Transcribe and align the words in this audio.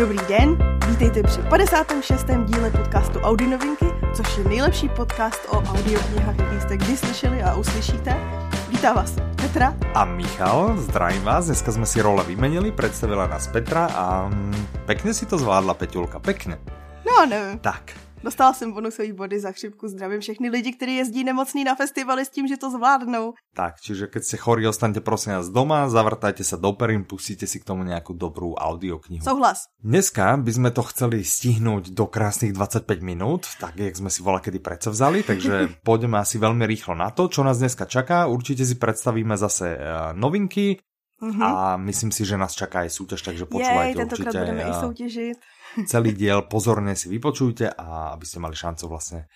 Dobrý 0.00 0.18
den, 0.28 0.58
vítejte 0.88 1.22
při 1.22 1.40
56. 1.42 2.26
díle 2.44 2.70
podcastu 2.70 3.20
Audi 3.20 3.46
Novinky, 3.46 3.86
což 4.14 4.38
je 4.38 4.44
nejlepší 4.44 4.88
podcast 4.88 5.40
o 5.48 5.56
audioknihách, 5.56 6.38
jaký 6.38 6.60
jste 6.60 6.76
kdy 6.76 6.96
slyšeli 6.96 7.42
a 7.42 7.54
uslyšíte. 7.54 8.16
Vítá 8.68 8.92
vás 8.92 9.16
Petra. 9.36 9.74
A 9.94 10.04
Michal, 10.04 10.76
zdravím 10.76 11.22
vás. 11.22 11.46
Dneska 11.46 11.72
jsme 11.72 11.86
si 11.86 12.02
role 12.02 12.24
vymenili, 12.24 12.72
představila 12.72 13.26
nás 13.26 13.46
Petra 13.46 13.86
a 13.86 14.28
mm, 14.28 14.66
pekne 14.86 15.14
si 15.14 15.26
to 15.26 15.38
zvládla 15.38 15.74
Peťulka, 15.74 16.18
pekne. 16.18 16.58
No, 17.06 17.26
nevím. 17.26 17.58
Tak, 17.58 17.92
Dostala 18.22 18.52
jsem 18.52 18.72
bonusový 18.72 19.12
body 19.12 19.40
za 19.40 19.52
chřipku. 19.52 19.88
Zdravím 19.88 20.20
všechny 20.20 20.50
lidi, 20.50 20.72
kteří 20.72 20.96
jezdí 20.96 21.24
nemocný 21.24 21.64
na 21.64 21.74
festivaly 21.74 22.24
s 22.24 22.28
tím, 22.28 22.48
že 22.48 22.56
to 22.56 22.70
zvládnou. 22.70 23.32
Tak, 23.56 23.80
čiže 23.80 24.12
keď 24.12 24.22
ste 24.22 24.36
chorí, 24.36 24.68
ostaňte 24.68 25.00
prosím 25.00 25.40
vás 25.40 25.48
doma, 25.48 25.88
zavrtajte 25.88 26.44
sa 26.44 26.60
do 26.60 26.76
perín, 26.76 27.08
pustíte 27.08 27.48
si 27.48 27.56
k 27.56 27.64
tomu 27.64 27.80
nejakú 27.80 28.12
dobrú 28.12 28.52
audioknihu. 28.60 29.24
Souhlas. 29.24 29.72
Dneska 29.80 30.36
by 30.36 30.52
sme 30.52 30.70
to 30.70 30.84
chceli 30.92 31.24
stihnúť 31.24 31.96
do 31.96 32.04
krásnych 32.12 32.52
25 32.52 33.00
minút, 33.00 33.48
tak 33.56 33.80
jak 33.80 33.96
sme 33.96 34.12
si 34.12 34.20
volali 34.20 34.44
kedy 34.44 34.60
predsavzali, 34.60 35.24
takže 35.24 35.54
pôjdeme 35.88 36.20
asi 36.20 36.36
veľmi 36.36 36.68
rýchlo 36.68 36.92
na 36.92 37.08
to, 37.08 37.32
čo 37.32 37.40
nás 37.40 37.56
dneska 37.56 37.88
čaká. 37.88 38.28
Určite 38.28 38.68
si 38.68 38.76
predstavíme 38.76 39.32
zase 39.40 39.80
eh, 39.80 40.12
novinky, 40.12 40.76
Mm-hmm. 41.20 41.44
A 41.44 41.76
myslím 41.76 42.08
si, 42.12 42.24
že 42.24 42.40
nás 42.40 42.56
čaká 42.56 42.88
aj 42.88 42.96
súťaž, 42.96 43.20
takže 43.20 43.44
počúvajte 43.44 44.00
Jej, 44.00 44.08
určite. 44.08 44.40
budeme 44.40 44.64
i 44.64 44.72
soutěžit. 44.72 45.38
Celý 45.92 46.16
diel 46.16 46.42
pozorne 46.48 46.96
si 46.96 47.12
vypočujte 47.12 47.76
a 47.76 48.16
aby 48.16 48.24
ste 48.24 48.40
mali 48.40 48.56
šancu 48.56 48.88
vlastne 48.88 49.28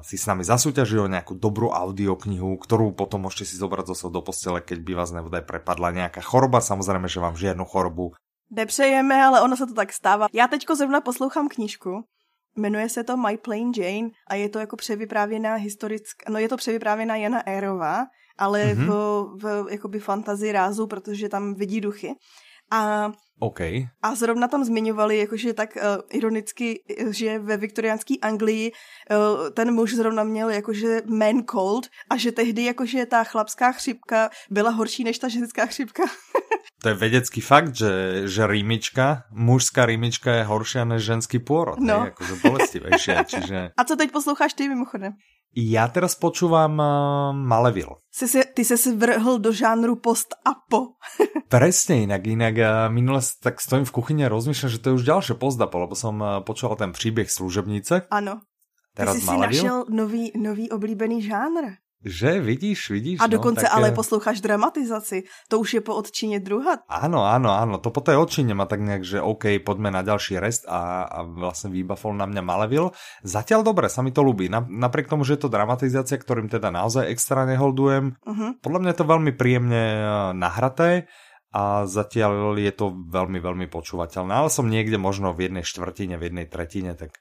si 0.00 0.16
s 0.16 0.24
nami 0.24 0.40
zasúťažiť 0.40 0.98
o 1.04 1.04
nejakú 1.04 1.36
dobrú 1.36 1.68
audioknihu, 1.68 2.56
ktorú 2.56 2.96
potom 2.96 3.28
môžete 3.28 3.52
si 3.52 3.60
zobrať 3.60 3.92
zo 3.92 4.08
do 4.08 4.24
postele, 4.24 4.64
keď 4.64 4.78
by 4.80 4.92
vás 4.96 5.12
nebodaj 5.12 5.44
prepadla 5.44 5.92
nejaká 5.92 6.24
choroba. 6.24 6.64
Samozrejme, 6.64 7.12
že 7.12 7.20
vám 7.20 7.36
žiadnu 7.36 7.64
chorobu 7.68 8.16
Nepřejeme, 8.50 9.24
ale 9.24 9.40
ono 9.40 9.56
se 9.56 9.66
to 9.66 9.74
tak 9.74 9.92
stává. 9.92 10.26
Já 10.32 10.48
teďko 10.48 10.76
zrovna 10.76 11.00
poslouchám 11.00 11.48
knížku, 11.48 12.04
jmenuje 12.56 12.88
se 12.88 13.04
to 13.04 13.16
My 13.16 13.38
Plain 13.38 13.72
Jane 13.76 14.08
a 14.30 14.34
je 14.34 14.48
to 14.48 14.58
jako 14.58 14.76
převyprávěná 14.76 15.54
historická, 15.54 16.32
no 16.32 16.38
je 16.38 16.48
to 16.48 16.56
převyprávěná 16.56 17.16
Jana 17.16 17.46
Érová, 17.46 18.04
ale 18.38 18.74
mm-hmm. 18.74 18.86
v, 18.86 19.42
v 19.42 19.66
jakoby 19.70 20.00
fantazii 20.00 20.52
rázu, 20.52 20.86
protože 20.86 21.28
tam 21.28 21.54
vidí 21.54 21.80
duchy. 21.80 22.14
A 22.70 23.12
OK. 23.38 23.60
a 24.02 24.14
zrovna 24.16 24.48
tam 24.48 24.64
zmiňovali, 24.64 25.18
jakože 25.18 25.52
tak 25.52 25.76
uh, 25.76 25.82
ironicky, 26.08 26.80
že 27.10 27.38
ve 27.38 27.56
viktoriánské 27.56 28.14
Anglii 28.22 28.72
uh, 28.72 29.52
ten 29.52 29.74
muž 29.74 29.94
zrovna 29.94 30.24
měl 30.24 30.50
jakože 30.50 31.02
man 31.04 31.44
cold 31.44 31.86
a 32.10 32.16
že 32.16 32.32
tehdy 32.32 32.64
jakože 32.64 33.06
ta 33.06 33.24
chlapská 33.24 33.72
chřipka 33.72 34.30
byla 34.50 34.70
horší 34.70 35.04
než 35.04 35.18
ta 35.18 35.28
ženská 35.28 35.66
chřipka. 35.66 36.02
To 36.82 36.88
je 36.88 36.94
vedecký 36.94 37.40
fakt, 37.40 37.74
že, 37.74 38.22
že 38.28 38.46
rýmička, 38.46 39.24
mužská 39.32 39.86
rýmička 39.86 40.28
je 40.32 40.44
horšia 40.44 40.84
než 40.84 41.02
ženský 41.02 41.40
pôrod. 41.40 41.80
No. 41.80 42.04
Je 42.04 42.12
akože 42.12 42.34
bolestivejšia, 42.44 43.16
čiže... 43.32 43.58
A 43.72 43.84
co 43.84 43.96
teď 43.96 44.12
posloucháš 44.12 44.52
ty 44.54 44.68
mimochodem? 44.68 45.16
Ja 45.56 45.88
teraz 45.88 46.12
počúvam 46.20 46.76
uh, 46.76 47.32
Malevil. 47.32 48.04
Jsi 48.12 48.28
se, 48.28 48.44
ty 48.44 48.64
se 48.64 48.76
vrhl 48.92 49.38
do 49.38 49.52
žánru 49.52 49.96
post-apo. 49.96 51.00
Presne, 51.48 52.04
inak, 52.04 52.26
inak 52.28 52.54
uh, 52.60 52.92
minule 52.92 53.24
tak 53.40 53.56
stojím 53.64 53.88
v 53.88 53.94
kuchyni 53.96 54.28
a 54.28 54.28
rozmýšľam, 54.28 54.68
že 54.68 54.80
to 54.84 54.92
je 54.92 54.96
už 55.00 55.08
ďalšie 55.08 55.34
pozdapo, 55.40 55.80
lebo 55.80 55.96
som 55.96 56.20
uh, 56.20 56.44
počúval 56.44 56.76
ten 56.76 56.92
příbeh 56.92 57.24
služebnice. 57.24 58.12
Ano. 58.12 58.44
Ty 58.92 59.00
Teraz 59.00 59.16
jsi 59.16 59.22
si 59.24 59.36
našel 59.36 59.84
nový, 59.88 60.32
nový 60.36 60.68
oblíbený 60.68 61.24
žánr. 61.24 61.80
Že, 62.06 62.38
vidíš, 62.38 62.94
vidíš. 62.94 63.18
A 63.18 63.26
dokonce 63.26 63.66
no, 63.66 63.68
tak, 63.68 63.74
ale 63.74 63.86
eh, 63.90 63.96
posloucháš 63.98 64.38
dramatizaci. 64.38 65.26
To 65.50 65.58
už 65.58 65.74
je 65.74 65.80
po 65.82 65.98
odčině 65.98 66.38
druha. 66.38 66.86
Áno, 66.86 67.26
áno, 67.26 67.50
áno, 67.50 67.82
to 67.82 67.90
po 67.90 67.98
tej 67.98 68.14
odčine 68.22 68.54
ma 68.54 68.70
tak 68.70 68.78
nejak, 68.78 69.02
že 69.02 69.18
OK, 69.18 69.58
poďme 69.66 69.90
na 69.90 70.06
ďalší 70.06 70.38
rest 70.38 70.70
a, 70.70 71.02
a 71.02 71.18
vlastne 71.26 71.74
vybafol 71.74 72.14
na 72.14 72.30
mňa 72.30 72.42
Malevil. 72.46 72.94
Zatiaľ 73.26 73.66
dobre, 73.66 73.90
sa 73.90 74.06
mi 74.06 74.14
to 74.14 74.22
ľúbi. 74.22 74.46
Na, 74.46 74.62
napriek 74.62 75.10
tomu, 75.10 75.26
že 75.26 75.34
je 75.34 75.42
to 75.42 75.50
dramatizácia, 75.50 76.14
ktorým 76.14 76.46
teda 76.46 76.70
naozaj 76.70 77.10
extra 77.10 77.42
neholdujem, 77.42 78.18
Uh-huh. 78.26 78.58
podľa 78.62 78.80
mňa 78.82 78.90
je 78.92 78.98
to 78.98 79.06
veľmi 79.06 79.32
príjemne 79.34 79.82
eh, 79.98 80.06
nahraté 80.34 81.10
a 81.56 81.88
zatiaľ 81.88 82.54
je 82.60 82.72
to 82.74 82.92
veľmi, 82.92 83.40
veľmi 83.40 83.66
počúvateľné. 83.66 84.30
Ale 84.30 84.50
som 84.52 84.68
niekde 84.68 85.00
možno 85.00 85.32
v 85.32 85.48
jednej 85.48 85.64
štvrtine, 85.64 86.20
v 86.20 86.26
jednej 86.28 86.46
tretine, 86.46 86.92
tak 86.92 87.18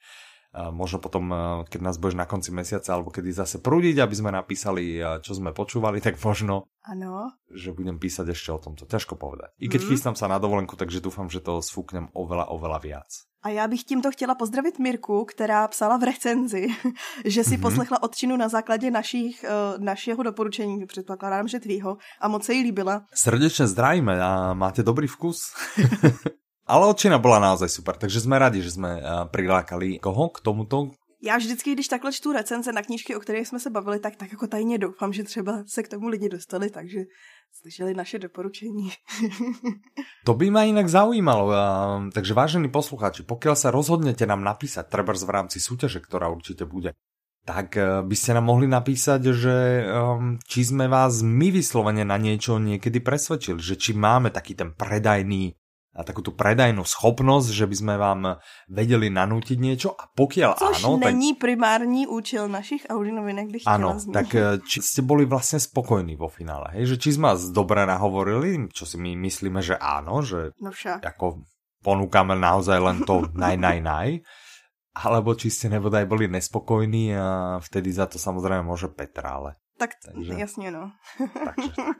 možno 0.72 0.98
potom, 0.98 1.28
eh, 1.28 1.38
keď 1.68 1.80
nás 1.82 1.98
budeš 1.98 2.16
na 2.16 2.26
konci 2.26 2.52
mesiaca 2.52 2.90
alebo 2.92 3.12
kedy 3.12 3.30
zase 3.32 3.60
prúdiť, 3.60 4.00
aby 4.00 4.16
sme 4.16 4.32
napísali, 4.32 4.98
eh, 4.98 5.20
čo 5.20 5.36
sme 5.36 5.52
počúvali, 5.52 6.00
tak 6.06 6.16
možno 6.20 6.72
Ano. 6.86 7.34
že 7.50 7.74
budem 7.74 8.00
písať 8.00 8.30
ešte 8.30 8.50
o 8.52 8.60
tomto. 8.60 8.86
Ťažko 8.86 9.16
povedať. 9.16 9.52
I 9.60 9.68
keď 9.68 9.82
Mhm. 9.84 9.90
chystám 9.90 10.16
sa 10.16 10.28
na 10.28 10.40
dovolenku, 10.40 10.76
takže 10.76 11.02
dúfam, 11.02 11.28
že 11.28 11.42
to 11.42 11.60
sfúknem 11.60 12.08
oveľa, 12.14 12.48
oveľa 12.50 12.80
viac. 12.82 13.12
A 13.46 13.50
já 13.50 13.68
bych 13.68 13.84
tímto 13.84 14.12
chtěla 14.12 14.36
pozdravit 14.36 14.80
Mirku, 14.80 15.26
která 15.26 15.68
psala 15.68 15.98
v 15.98 16.04
recenzi, 16.04 16.66
že 17.26 17.44
si 17.44 17.54
Mhm. 17.54 17.62
poslechla 17.62 18.04
odčinu 18.04 18.38
na 18.38 18.50
základě 18.50 18.92
našich, 18.92 19.46
uh, 19.46 19.84
našeho 19.84 20.24
doporučení, 20.24 20.86
předpokládám, 20.86 21.48
že 21.48 21.60
tvýho, 21.60 21.98
a 22.22 22.28
moc 22.28 22.46
se 22.46 22.54
jí 22.54 22.64
líbila. 22.64 23.06
Srdečne 23.14 23.68
zdravíme 23.70 24.18
a 24.22 24.54
máte 24.58 24.82
dobrý 24.84 25.08
vkus. 25.08 25.54
Ale 26.66 26.90
odčina 26.90 27.22
bola 27.22 27.38
naozaj 27.38 27.70
super, 27.70 27.94
takže 27.94 28.26
sme 28.26 28.42
radi, 28.42 28.66
že 28.66 28.74
sme 28.74 28.98
eh, 28.98 29.04
prilákali 29.30 30.02
koho 30.02 30.34
k 30.34 30.42
tomuto. 30.42 30.98
Já 31.22 31.38
vždycky, 31.38 31.74
když 31.74 31.88
takhle 31.88 32.14
čtu 32.14 32.32
recenze 32.32 32.72
na 32.72 32.82
knížky, 32.82 33.16
o 33.16 33.20
kterých 33.20 33.48
jsme 33.48 33.60
se 33.60 33.70
bavili, 33.70 34.00
tak, 34.00 34.16
tak 34.16 34.32
jako 34.32 34.48
tajně 34.48 34.78
doufám, 34.78 35.14
že 35.14 35.24
třeba 35.24 35.64
se 35.68 35.84
k 35.84 35.90
tomu 35.90 36.08
lidi 36.08 36.30
dostali, 36.30 36.70
takže 36.70 37.00
slyšeli 37.62 37.94
naše 37.94 38.20
doporučení. 38.20 38.92
To 40.26 40.34
by 40.34 40.50
ma 40.50 40.64
inak 40.64 40.90
zaujímalo. 40.90 41.54
eh, 41.54 42.12
Takže 42.14 42.34
vážení 42.34 42.70
poslucháči, 42.70 43.24
pokiaľ 43.24 43.56
sa 43.56 43.70
rozhodnete 43.70 44.26
nám 44.26 44.42
napísať, 44.42 44.90
trebárs 44.90 45.22
v 45.22 45.34
rámci 45.34 45.58
súťaže, 45.62 46.02
ktorá 46.02 46.30
určite 46.34 46.66
bude, 46.66 46.98
tak 47.46 47.78
eh, 47.78 48.02
by 48.02 48.16
ste 48.18 48.34
nám 48.34 48.50
mohli 48.50 48.66
napísať, 48.66 49.22
že 49.34 49.56
um, 49.86 50.42
či 50.50 50.66
sme 50.66 50.90
vás 50.90 51.22
my 51.22 51.54
vyslovene 51.54 52.02
na 52.02 52.18
niečo 52.18 52.58
niekedy 52.58 53.06
presvedčili, 53.06 53.62
že 53.62 53.78
či 53.78 53.94
máme 53.94 54.34
taký 54.34 54.58
ten 54.58 54.74
predajný 54.74 55.54
a 55.96 56.04
takú 56.04 56.20
tú 56.20 56.36
predajnú 56.36 56.84
schopnosť, 56.84 57.56
že 57.56 57.66
by 57.72 57.76
sme 57.80 57.94
vám 57.96 58.22
vedeli 58.68 59.08
nanútiť 59.08 59.58
niečo 59.58 59.96
a 59.96 60.12
pokiaľ 60.12 60.52
Což 60.60 60.84
áno, 60.84 61.00
tak 61.00 61.16
není 61.16 61.40
primární 61.40 62.04
účel 62.04 62.52
našich 62.52 62.84
audinovinek, 62.92 63.48
bych 63.48 63.64
Áno, 63.64 63.96
tak 64.12 64.36
eh, 64.36 64.60
či 64.60 64.84
ste 64.84 65.02
boli 65.08 65.24
vlastne 65.24 65.64
spokojní 65.64 66.20
vo 66.20 66.28
finále, 66.28 66.76
hej? 66.76 66.94
Že 66.94 66.96
či 67.00 67.10
sme 67.16 67.32
vás 67.32 67.48
dobre 67.56 67.88
nahovorili, 67.88 68.68
čo 68.76 68.84
si 68.84 69.00
my 69.00 69.16
myslíme, 69.16 69.64
že 69.64 69.80
áno, 69.80 70.20
že 70.20 70.52
No 70.60 70.76
však. 70.76 71.00
ako 71.16 71.48
ponúkame 71.80 72.36
naozaj 72.36 72.76
len 72.76 72.98
to 73.08 73.32
naj, 73.40 73.56
naj, 73.56 73.80
naj, 73.80 74.10
alebo 75.00 75.32
či 75.36 75.48
ste 75.48 75.72
nebodaj 75.72 76.04
boli 76.12 76.28
nespokojní 76.28 77.16
a 77.16 77.58
vtedy 77.64 77.96
za 77.96 78.12
to 78.12 78.20
samozrejme 78.20 78.68
môže 78.68 78.92
Petra, 78.92 79.56
Tak 79.78 79.90
Takže- 80.06 80.34
jasně, 80.34 80.72
no. 80.72 80.92
takže 81.46 81.70
tak. 81.76 81.98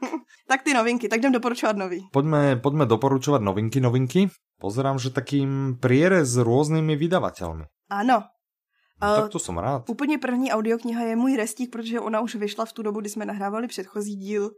tak 0.48 0.62
ty 0.62 0.74
novinky, 0.74 1.08
tak 1.08 1.18
jdem 1.18 1.32
doporučovat 1.32 1.76
nový. 1.76 2.08
Poďme, 2.12 2.56
poďme 2.56 2.86
doporučovať 2.86 3.42
novinky, 3.42 3.80
novinky. 3.80 4.28
Pozerám, 4.56 4.96
že 4.98 5.12
takým 5.12 5.76
prierez 5.76 6.32
s 6.32 6.40
rôznymi 6.40 6.96
vydavateľmi. 6.96 7.68
Ano. 7.92 8.24
No, 8.96 9.16
tak 9.16 9.28
to 9.28 9.38
som 9.38 9.58
rád. 9.60 9.84
úplně 9.92 10.18
první 10.18 10.52
audiokniha 10.52 11.02
je 11.02 11.16
můj 11.16 11.36
restík, 11.36 11.72
protože 11.72 12.00
ona 12.00 12.20
už 12.20 12.34
vyšla 12.34 12.64
v 12.64 12.72
tu 12.72 12.82
dobu, 12.82 13.00
kdy 13.00 13.08
jsme 13.08 13.24
nahrávali 13.24 13.68
předchozí 13.68 14.16
díl. 14.16 14.50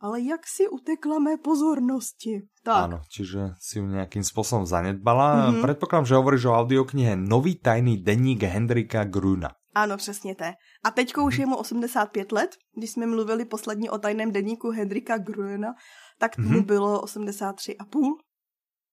Ale 0.00 0.20
jak 0.20 0.40
si 0.46 0.68
utekla 0.68 1.18
mé 1.18 1.36
pozornosti. 1.38 2.42
Tak. 2.66 2.90
Áno, 2.90 2.98
čiže 3.06 3.54
si 3.62 3.78
ju 3.78 3.86
nejakým 3.86 4.26
spôsobom 4.26 4.66
zanedbala. 4.66 5.54
Mhm. 5.54 5.62
Predpokladám, 5.62 6.06
že 6.10 6.18
hovoríš 6.18 6.50
o 6.50 6.58
audioknihe 6.58 7.14
Nový 7.14 7.54
tajný 7.54 8.02
denník 8.02 8.42
Hendrika 8.42 9.06
Gruna. 9.06 9.54
Ano, 9.74 9.96
přesně 9.96 10.34
té. 10.34 10.54
A 10.84 10.90
teďko 10.90 11.24
už 11.24 11.36
je 11.38 11.46
mu 11.46 11.56
85 11.56 12.32
let. 12.32 12.50
Když 12.76 12.90
jsme 12.90 13.06
mluvili 13.06 13.44
poslední 13.44 13.90
o 13.90 13.98
tajném 13.98 14.32
deníku 14.32 14.70
Hendrika 14.70 15.18
Gruena, 15.18 15.74
tak 16.18 16.38
mu 16.38 16.48
Mhm. 16.48 16.62
bylo 16.62 17.00
83,5. 17.00 18.12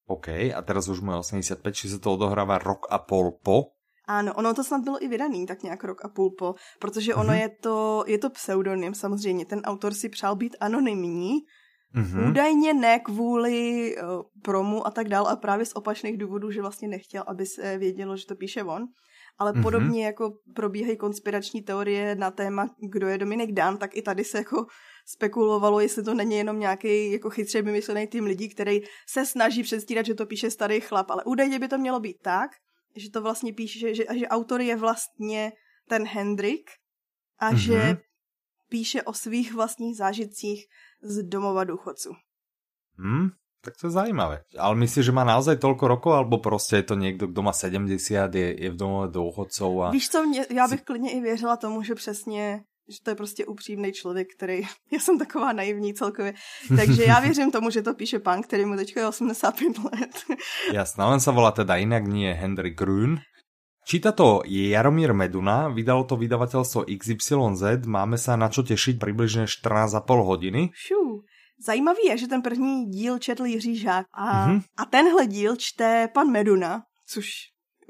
OK, 0.07 0.27
a 0.55 0.61
teraz 0.61 0.87
už 0.87 0.99
mu 0.99 1.11
je 1.11 1.17
85, 1.17 1.75
či 1.75 1.85
sa 1.89 1.99
to 2.01 2.13
odohráva 2.13 2.57
rok 2.57 2.87
a 2.89 2.97
pol 2.97 3.31
po. 3.43 3.77
Ano, 4.09 4.33
ono 4.33 4.53
to 4.57 4.63
snad 4.63 4.81
bylo 4.81 4.97
i 5.03 5.07
vydaný 5.07 5.45
tak 5.45 5.63
nějak 5.63 5.83
rok 5.83 6.05
a 6.05 6.09
půl 6.09 6.33
po, 6.39 6.55
protože 6.79 7.13
ono 7.15 7.29
Mhm. 7.29 7.39
je 7.39 7.49
to, 7.61 8.03
je 8.07 8.17
to 8.17 8.29
pseudonym 8.29 8.93
samozřejmě. 8.93 9.45
Ten 9.45 9.61
autor 9.61 9.93
si 9.93 10.09
přál 10.09 10.35
být 10.35 10.55
anonymní, 10.59 11.33
Mhm. 11.93 12.29
Údajně 12.29 12.73
ne 12.73 12.99
kvůli 12.99 13.95
uh, 13.97 14.21
promu 14.43 14.87
a 14.87 14.91
tak 14.91 15.09
dál, 15.09 15.27
a 15.27 15.35
právě 15.35 15.65
z 15.65 15.73
opačných 15.75 16.17
důvodů, 16.17 16.51
že 16.51 16.61
vlastně 16.61 16.87
nechtěl, 16.87 17.23
aby 17.27 17.45
se 17.45 17.77
vědělo, 17.77 18.17
že 18.17 18.25
to 18.25 18.35
píše 18.35 18.63
on. 18.63 18.87
Ale 19.39 19.51
Mhm. 19.53 19.63
podobně 19.63 20.05
jako 20.05 20.31
probíhají 20.55 20.97
konspirační 20.97 21.61
teorie 21.61 22.15
na 22.15 22.31
téma, 22.31 22.67
kdo 22.91 23.07
je 23.07 23.17
Dominik 23.17 23.51
Dan, 23.51 23.77
tak 23.77 23.97
i 23.97 24.01
tady 24.01 24.23
se 24.23 24.37
jako 24.37 24.65
spekulovalo, 25.07 25.79
jestli 25.79 26.03
to 26.03 26.13
není 26.13 26.35
jenom 26.35 26.59
nějaký 26.59 27.11
jako 27.11 27.29
chytře 27.29 27.61
vymyšlený 27.61 28.07
tým 28.07 28.25
lidí, 28.25 28.49
který 28.49 28.81
se 29.09 29.25
snaží 29.25 29.63
předstírat, 29.63 30.05
že 30.05 30.13
to 30.15 30.25
píše 30.25 30.51
starý 30.51 30.81
chlap. 30.81 31.09
Ale 31.11 31.23
údajně 31.23 31.59
by 31.59 31.67
to 31.67 31.77
mělo 31.77 31.99
být 31.99 32.17
tak, 32.23 32.51
že 32.95 33.11
to 33.11 33.21
vlastně 33.21 33.53
píše, 33.53 33.79
že, 33.79 33.95
že, 33.95 34.05
že 34.19 34.27
autor 34.27 34.61
je 34.61 34.75
vlastně 34.75 35.51
ten 35.89 36.05
Hendrik 36.07 36.69
a 37.39 37.49
Mhm. 37.49 37.57
že 37.57 37.97
píše 38.69 39.03
o 39.03 39.13
svých 39.13 39.53
vlastních 39.53 39.97
zážitcích 39.97 40.65
z 41.01 41.23
domova 41.23 41.63
důchodců. 41.63 42.09
Hm? 42.97 43.29
Tak 43.59 43.75
to 43.75 43.87
je 43.87 43.91
zajímavé. 43.91 44.47
Ale 44.55 44.75
myslíš, 44.75 45.11
že 45.11 45.11
má 45.11 45.27
naozaj 45.27 45.59
toľko 45.59 45.87
rokov, 45.87 46.13
alebo 46.13 46.37
prostě 46.37 46.75
je 46.75 46.83
to 46.83 46.95
někdo, 46.95 47.27
kdo 47.27 47.41
má 47.41 47.53
70, 47.53 48.35
je, 48.35 48.63
je 48.63 48.69
v 48.71 48.75
domove 48.75 49.11
dôchodcov 49.11 49.83
a... 49.83 49.91
Víš 49.91 50.09
co, 50.09 50.23
mě, 50.23 50.45
já 50.49 50.67
bych 50.67 50.81
klidně 50.81 51.11
i 51.11 51.19
věřila 51.19 51.57
tomu, 51.57 51.83
že 51.83 51.95
přesně 51.95 52.63
že 52.89 52.97
to 53.03 53.09
je 53.11 53.15
prostě 53.15 53.45
upřímný 53.45 53.93
člověk, 53.93 54.27
který, 54.37 54.61
já 54.91 54.99
jsem 54.99 55.19
taková 55.19 55.53
naivní 55.53 55.93
celkově, 55.93 56.33
takže 56.75 57.03
já 57.03 57.19
věřím 57.27 57.51
tomu, 57.51 57.69
že 57.69 57.81
to 57.81 57.93
píše 57.93 58.19
pan, 58.19 58.41
který 58.41 58.65
mu 58.65 58.75
teďka 58.75 58.99
je 58.99 59.07
85 59.07 59.77
let. 59.77 60.39
Jasná, 60.73 61.07
on 61.07 61.19
sa 61.19 61.31
volá 61.31 61.51
teda 61.51 61.75
jinak, 61.77 62.07
nie 62.07 62.33
Hendrik 62.33 62.77
Grün. 62.77 63.21
Číta 63.89 64.11
to 64.13 64.45
Jaromír 64.45 65.17
Meduna, 65.17 65.65
vydalo 65.65 66.05
to 66.05 66.13
vydavateľstvo 66.13 66.85
XYZ, 66.85 67.89
máme 67.89 68.21
sa 68.21 68.37
na 68.37 68.45
čo 68.53 68.61
tešiť 68.61 69.01
približne 69.01 69.49
14,5 69.49 70.05
hodiny. 70.05 70.69
Šú. 70.77 71.25
Zajímavý 71.57 72.13
je, 72.13 72.17
že 72.17 72.27
ten 72.29 72.45
první 72.45 72.85
díl 72.85 73.17
četl 73.17 73.49
Jiří 73.49 73.77
Žák 73.81 74.05
a, 74.13 74.25
mm-hmm. 74.47 74.61
a 74.77 74.85
tenhle 74.85 75.25
díl 75.25 75.55
čte 75.55 76.07
pan 76.13 76.29
Meduna, 76.29 76.85
což 77.09 77.25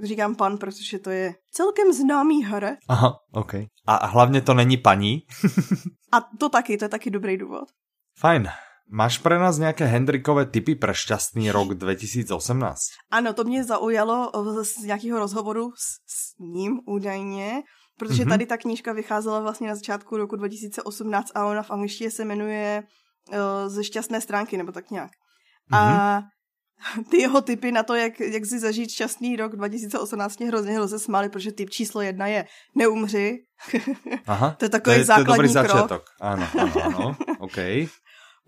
říkám 0.03 0.35
pan, 0.35 0.57
protože 0.57 0.99
to 0.99 1.09
je 1.09 1.35
celkem 1.51 1.93
známý 1.93 2.43
hra. 2.43 2.79
Aha, 2.87 3.19
ok. 3.35 3.53
A 3.87 4.07
hlavně 4.07 4.41
to 4.41 4.53
není 4.53 4.77
paní. 4.77 5.27
a 6.11 6.21
to 6.39 6.49
taky, 6.49 6.77
to 6.77 6.85
je 6.85 6.89
taky 6.89 7.11
dobrý 7.11 7.37
důvod. 7.37 7.67
Fajn. 8.19 8.47
Máš 8.91 9.17
pre 9.17 9.39
nás 9.39 9.57
nějaké 9.57 9.85
Hendrikové 9.85 10.45
typy 10.45 10.75
pro 10.75 10.93
šťastný 10.93 11.51
rok 11.51 11.73
2018? 11.73 12.79
Ano, 13.11 13.33
to 13.33 13.43
mě 13.43 13.63
zaujalo 13.63 14.31
z 14.61 14.77
nějakého 14.77 15.19
rozhovoru 15.19 15.71
s, 15.71 15.83
s 16.07 16.39
ním 16.39 16.79
údajně, 16.87 17.63
protože 17.97 18.23
mm-hmm. 18.23 18.29
tady 18.29 18.45
ta 18.45 18.57
knížka 18.57 18.93
vycházela 18.93 19.39
vlastně 19.39 19.67
na 19.67 19.75
začátku 19.75 20.17
roku 20.17 20.35
2018 20.35 21.31
a 21.35 21.45
ona 21.45 21.63
v 21.63 21.71
angličtině 21.71 22.11
se 22.11 22.25
jmenuje 22.25 22.83
uh, 23.29 23.35
ze 23.67 23.83
šťastné 23.83 24.21
stránky, 24.21 24.57
nebo 24.57 24.71
tak 24.71 24.91
nějak. 24.91 25.11
Mm-hmm. 25.71 25.77
A 25.77 26.21
ty 27.09 27.17
jeho 27.17 27.41
typy 27.41 27.71
na 27.71 27.83
to, 27.83 27.95
jak, 27.95 28.19
jak 28.19 28.45
si 28.45 28.59
zažít 28.59 28.91
šťastný 28.91 29.35
rok 29.35 29.55
2018 29.55 30.39
mě 30.39 30.47
hrozně 30.47 30.79
rozesmály, 30.79 31.29
protože 31.29 31.51
typ 31.51 31.69
číslo 31.69 32.01
jedna 32.01 32.27
je 32.27 32.45
neumři. 32.75 33.37
Aha, 34.27 34.55
to 34.59 34.65
je 34.65 34.69
takový 34.69 34.95
to 34.95 34.99
je, 34.99 35.05
základní 35.05 35.53
to 35.53 35.59
je 35.59 35.63
dobrý 35.63 35.69
krok. 35.69 35.89
Začátek. 35.89 36.01
Ano, 36.21 36.47
ano, 36.59 36.73
ano, 36.83 37.17
OK. 37.39 37.57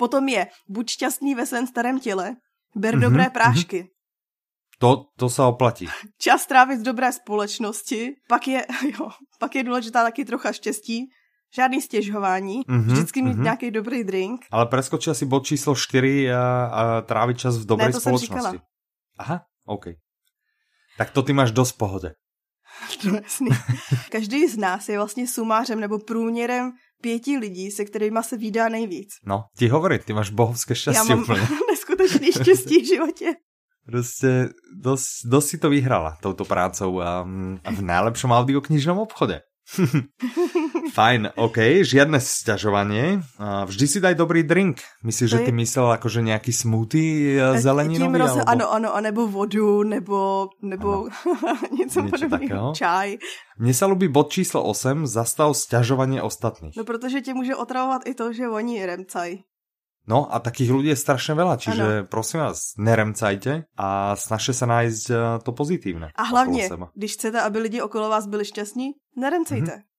Potom 0.01 0.25
je 0.25 0.49
buď 0.65 0.85
šťastný 0.89 1.35
ve 1.37 1.45
svém 1.45 1.67
starém 1.67 1.99
těle, 1.99 2.35
ber 2.75 2.95
mm-hmm, 2.95 3.01
dobré 3.01 3.29
prášky. 3.29 3.83
Mm-hmm. 3.83 4.79
To, 4.79 5.05
to 5.17 5.29
se 5.29 5.41
oplatí. 5.41 5.87
Čas 6.17 6.45
trávit 6.45 6.79
v 6.79 6.83
dobré 6.83 7.13
společnosti, 7.13 8.11
pak 8.29 8.47
je, 8.47 8.65
jo, 8.99 9.09
pak 9.39 9.55
je 9.55 9.63
důležitá 9.63 10.03
taky 10.03 10.25
trocha 10.25 10.51
štěstí, 10.51 11.05
žádný 11.55 11.81
stěžování, 11.81 12.61
mm-hmm, 12.61 12.91
vždycky 12.91 13.21
mít 13.21 13.37
mm-hmm. 13.37 13.43
nějaký 13.43 13.71
dobrý 13.71 14.03
drink. 14.03 14.41
Ale 14.51 14.65
preskočil 14.65 15.15
si 15.15 15.25
bod 15.25 15.45
číslo 15.45 15.75
4 15.75 16.33
a, 16.33 16.65
a 16.65 17.01
trávit 17.01 17.37
čas 17.37 17.57
v 17.57 17.65
dobré 17.65 17.85
ne, 17.85 17.91
to 17.91 17.99
společnosti. 17.99 18.59
Aha, 19.17 19.45
OK. 19.65 19.85
Tak 20.97 21.11
to 21.11 21.23
ty 21.23 21.33
máš 21.33 21.51
dost 21.51 21.71
pohodě. 21.71 22.13
No 23.05 23.15
jasný. 23.15 23.49
Každý 24.11 24.47
z 24.47 24.57
nás 24.57 24.89
je 24.89 24.97
vlastně 24.97 25.27
sumářem 25.27 25.79
nebo 25.79 25.99
průměrem 25.99 26.71
pěti 27.01 27.37
lidí, 27.37 27.71
se 27.71 27.85
kterými 27.85 28.19
se 28.23 28.37
výdá 28.37 28.69
nejvíc. 28.69 29.09
No, 29.25 29.43
ti 29.57 29.67
hovorí, 29.67 29.99
ty 29.99 30.13
máš 30.13 30.29
bohovské 30.29 30.75
štěstí 30.75 31.09
Já 31.09 31.15
mám 31.15 31.23
úplně. 31.23 31.41
neskutečný 31.71 32.31
štěstí 32.31 32.81
v 32.81 32.87
životě. 32.87 33.25
Prostě 33.85 34.49
dost, 34.75 35.05
dost 35.25 35.47
si 35.47 35.57
to 35.57 35.69
vyhrala 35.69 36.17
touto 36.21 36.45
prácou 36.45 37.01
a, 37.01 37.19
a 37.63 37.71
v 37.71 37.81
nejlepším 37.81 38.31
audioknižnom 38.31 38.97
obchode. 38.97 39.41
Fajn, 40.91 41.39
OK, 41.39 41.87
žiadne 41.87 42.19
sťažovanie. 42.19 43.23
Vždy 43.39 43.85
si 43.87 43.97
daj 44.03 44.19
dobrý 44.19 44.43
drink. 44.43 44.83
Myslíš, 45.07 45.29
že 45.31 45.39
ty 45.47 45.51
myslel 45.55 45.95
akože 45.95 46.19
nejaký 46.19 46.51
smoothie 46.51 47.39
e, 47.39 47.63
zeleninový? 47.63 48.19
Roz... 48.19 48.43
Alebo... 48.43 48.51
Ano, 48.51 48.65
ano, 48.75 48.89
anebo 48.91 49.23
vodu, 49.27 49.87
nebo, 49.87 50.51
nebo 50.59 51.07
něco 51.79 52.03
podobného. 52.03 52.75
Čaj. 52.75 53.17
Mně 53.59 53.73
se 53.73 53.85
lubí 53.85 54.07
bod 54.07 54.31
číslo 54.31 54.63
8, 54.63 55.07
zastav 55.07 55.57
sťažovanie 55.57 56.21
ostatných. 56.21 56.75
No 56.75 56.83
protože 56.83 57.21
tě 57.21 57.33
může 57.33 57.55
otravovat 57.55 58.01
i 58.05 58.13
to, 58.13 58.33
že 58.33 58.49
oni 58.49 58.85
remcají. 58.85 59.43
No 60.07 60.25
a 60.33 60.41
takých 60.41 60.73
ľudí 60.73 60.89
je 60.89 60.97
strašne 60.97 61.37
veľa, 61.37 61.61
čiže 61.61 61.85
ano. 61.85 62.09
prosím 62.09 62.41
vás, 62.41 62.73
neremcajte 62.73 63.69
a 63.77 64.17
snažte 64.17 64.53
se 64.53 64.65
najít 64.65 65.13
e, 65.13 65.39
to 65.45 65.51
pozitívne. 65.53 66.09
A 66.15 66.23
hlavně, 66.23 66.69
když 66.95 67.13
chcete, 67.13 67.41
aby 67.41 67.59
lidi 67.59 67.81
okolo 67.81 68.09
vás 68.09 68.25
byli 68.25 68.45
šťastní, 68.45 68.91
neremcejte. 69.17 69.71
Mm-hmm. 69.71 69.90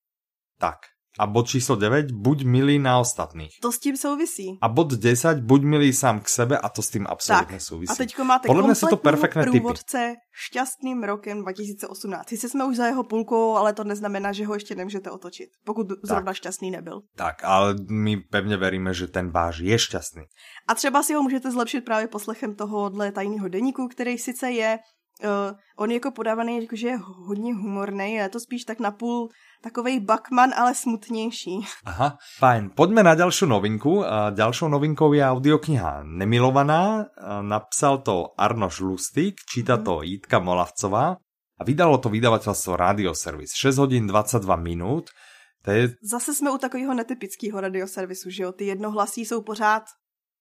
Tak. 0.63 0.79
A 1.19 1.27
bod 1.27 1.49
číslo 1.49 1.77
9, 1.77 2.13
buď 2.13 2.45
milý 2.45 2.79
na 2.79 2.99
ostatných. 2.99 3.59
To 3.63 3.73
s 3.73 3.79
tím 3.79 3.97
souvisí. 3.97 4.59
A 4.61 4.69
bod 4.69 4.93
10, 4.93 5.41
buď 5.41 5.63
milý 5.63 5.93
sám 5.93 6.21
k 6.21 6.29
sebe 6.29 6.59
a 6.59 6.69
to 6.69 6.83
s 6.83 6.91
tím 6.91 7.07
absolutně 7.09 7.57
tak. 7.57 7.61
souvisí. 7.61 7.93
A 7.93 7.95
teďko 7.95 8.25
máte 8.25 8.47
Podle 8.47 8.63
mě 8.63 8.75
jsou 8.75 8.87
to 8.87 8.97
perfektné 8.97 9.43
průvodce 9.43 10.09
typy. 10.09 10.21
šťastným 10.33 11.03
rokem 11.03 11.43
2018. 11.43 12.29
Sice 12.29 12.49
jsme 12.49 12.65
už 12.65 12.77
za 12.77 12.87
jeho 12.87 13.05
půlkou, 13.05 13.57
ale 13.57 13.73
to 13.73 13.85
neznamená, 13.85 14.33
že 14.33 14.47
ho 14.47 14.55
ještě 14.55 14.75
nemůžete 14.75 15.11
otočit, 15.11 15.49
pokud 15.65 15.89
tak. 15.89 15.99
zrovna 16.03 16.35
šťastný 16.35 16.71
nebyl. 16.71 17.01
Tak, 17.17 17.45
ale 17.45 17.75
my 17.91 18.17
pevně 18.17 18.57
veríme, 18.57 18.95
že 18.95 19.07
ten 19.07 19.31
váš 19.31 19.59
je 19.59 19.79
šťastný. 19.79 20.23
A 20.69 20.75
třeba 20.75 21.03
si 21.03 21.15
ho 21.15 21.23
můžete 21.23 21.51
zlepšit 21.51 21.81
právě 21.81 22.09
poslechem 22.09 22.55
tohohle 22.55 23.13
tajného 23.13 23.49
deníku, 23.49 23.89
který 23.89 24.19
sice 24.19 24.51
je 24.51 24.79
Uh, 25.25 25.57
on 25.77 25.91
je 25.91 25.95
jako 25.95 26.11
podávaný, 26.11 26.63
jako, 26.63 26.77
že 26.77 26.89
je 26.89 26.97
hodně 27.03 27.55
humorný, 27.55 28.13
je 28.13 28.29
to 28.29 28.41
spíš 28.41 28.65
tak 28.65 28.81
napůl 28.81 29.29
takovej 29.63 30.01
Bakman, 30.01 30.51
ale 30.57 30.75
smutnější. 30.75 31.51
Aha, 31.85 32.19
fajn. 32.39 32.71
Pojďme 32.77 33.03
na 33.03 33.15
další 33.15 33.47
novinku. 33.47 34.05
Dalšou 34.31 34.69
novinkou 34.69 35.13
je 35.13 35.27
audiokniha 35.27 36.03
Nemilovaná. 36.03 37.07
Napsal 37.41 37.99
to 37.99 38.25
Arnoš 38.39 38.81
Lustig, 38.81 39.35
číta 39.55 39.77
to 39.77 39.95
mhm. 39.95 40.05
Jitka 40.05 40.39
Molavcová 40.39 41.17
a 41.61 41.65
vydalo 41.65 41.99
to 41.99 42.09
vydavatelstvo 42.09 42.77
Radioservis. 42.77 43.53
6 43.55 43.77
hodin 43.77 44.07
22 44.07 44.57
minut. 44.57 45.11
To 45.65 45.71
je... 45.71 45.95
Zase 46.03 46.35
jsme 46.35 46.51
u 46.51 46.59
takového 46.59 46.95
netypického 46.95 47.61
radioservisu, 47.61 48.31
že 48.31 48.43
jo? 48.43 48.53
Ty 48.53 48.65
jednohlasí 48.65 49.25
jsou 49.25 49.43
pořád 49.43 49.83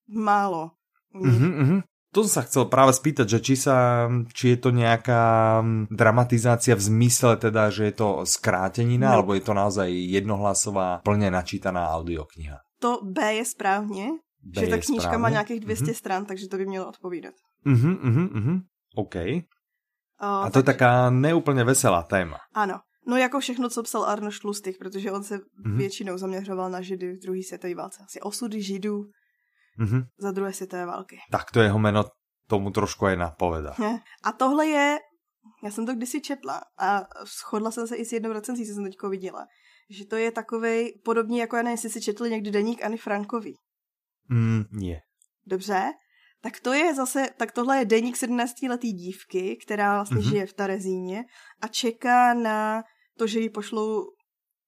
málo. 0.08 0.72
Mm-hmm, 1.16 1.60
mm-hmm. 1.60 1.82
To 2.12 2.28
som 2.28 2.32
sa 2.32 2.44
chcel 2.44 2.68
práve 2.68 2.92
spýtať, 2.92 3.24
že 3.24 3.40
či, 3.40 3.56
sa, 3.56 4.08
či 4.36 4.52
je 4.52 4.58
to 4.60 4.76
nejaká 4.76 5.64
dramatizácia 5.88 6.76
v 6.76 6.84
zmysle 6.84 7.40
teda, 7.40 7.72
že 7.72 7.88
je 7.88 7.96
to 7.96 8.28
skrátenina, 8.28 9.16
no. 9.16 9.24
alebo 9.24 9.32
je 9.32 9.44
to 9.48 9.54
naozaj 9.56 9.88
jednohlasová, 9.88 11.00
plně 11.08 11.32
načítaná 11.32 11.90
audiokniha? 11.90 12.60
To 12.80 13.00
B 13.04 13.34
je 13.34 13.46
správně, 13.46 14.08
B 14.44 14.62
že 14.62 14.68
ta 14.68 14.78
knížka 14.78 15.02
správně? 15.02 15.18
má 15.18 15.30
nějakých 15.30 15.60
200 15.60 15.86
mm-hmm. 15.86 15.94
stran, 15.94 16.26
takže 16.26 16.48
to 16.48 16.58
by 16.58 16.66
mělo 16.66 16.90
odpovídat. 16.90 17.34
Mhm, 17.66 17.98
mhm, 18.04 18.30
mhm, 18.34 18.60
OK. 18.96 19.16
O, 20.22 20.26
A 20.26 20.50
to 20.50 20.52
tak... 20.52 20.56
je 20.58 20.64
taká 20.64 21.10
neúplně 21.10 21.64
veselá 21.64 22.04
téma. 22.04 22.38
Ano. 22.54 22.80
No 23.08 23.18
jako 23.18 23.40
všechno, 23.40 23.70
co 23.70 23.84
psal 23.84 24.04
Arnoš 24.06 24.44
Lustig, 24.44 24.78
protože 24.78 25.12
on 25.12 25.24
se 25.24 25.38
mm-hmm. 25.38 25.78
většinou 25.78 26.18
zaměřoval 26.18 26.70
na 26.70 26.82
židy 26.82 27.14
v 27.14 27.22
druhé 27.22 27.40
světové 27.48 27.76
válce. 27.76 28.04
Asi 28.04 28.22
osudy 28.22 28.62
židů, 28.62 29.04
mm-hmm. 29.80 30.04
za 30.20 30.32
druhé 30.32 30.54
světové 30.54 30.86
války. 30.86 31.18
Tak 31.32 31.52
to 31.52 31.62
jeho 31.62 31.80
jméno 31.80 32.04
tomu 32.48 32.72
trošku 32.72 33.06
je 33.06 33.16
napoveda. 33.16 33.76
A 34.24 34.32
tohle 34.32 34.68
je, 34.68 35.00
já 35.64 35.72
jsem 35.72 35.86
to 35.86 35.94
kdysi 35.94 36.22
četla 36.22 36.62
a 36.80 37.02
shodla 37.26 37.72
jsem 37.72 37.88
se 37.88 37.96
i 37.96 38.06
s 38.06 38.12
jednou 38.12 38.34
recenzí, 38.34 38.68
co 38.68 38.74
jsem 38.74 38.84
teďko 38.84 39.10
viděla, 39.10 39.46
že 39.90 40.06
to 40.06 40.16
je 40.16 40.32
takovej, 40.32 41.02
podobně 41.06 41.42
jako, 41.42 41.56
já 41.56 41.64
nevím, 41.64 41.74
jestli 41.74 41.90
si 41.90 42.02
četli 42.02 42.30
někdy 42.30 42.52
deník 42.52 42.84
Ani 42.84 42.98
Frankovi. 42.98 43.54
Mm, 44.30 44.64
je. 44.80 45.00
Dobře, 45.46 45.92
tak 46.42 46.60
to 46.60 46.74
je 46.74 46.96
zase, 46.96 47.28
tak 47.38 47.52
tohle 47.52 47.78
je 47.78 47.86
deník 47.86 48.16
17-letý 48.16 48.94
dívky, 48.94 49.58
která 49.66 49.96
vlastně 49.96 50.18
mm-hmm. 50.18 50.30
žije 50.30 50.46
v 50.46 50.54
Tarezíně 50.54 51.24
a 51.62 51.68
čeká 51.68 52.34
na 52.34 52.84
to, 53.18 53.28
že 53.28 53.40
ji 53.40 53.50
pošlou, 53.50 54.06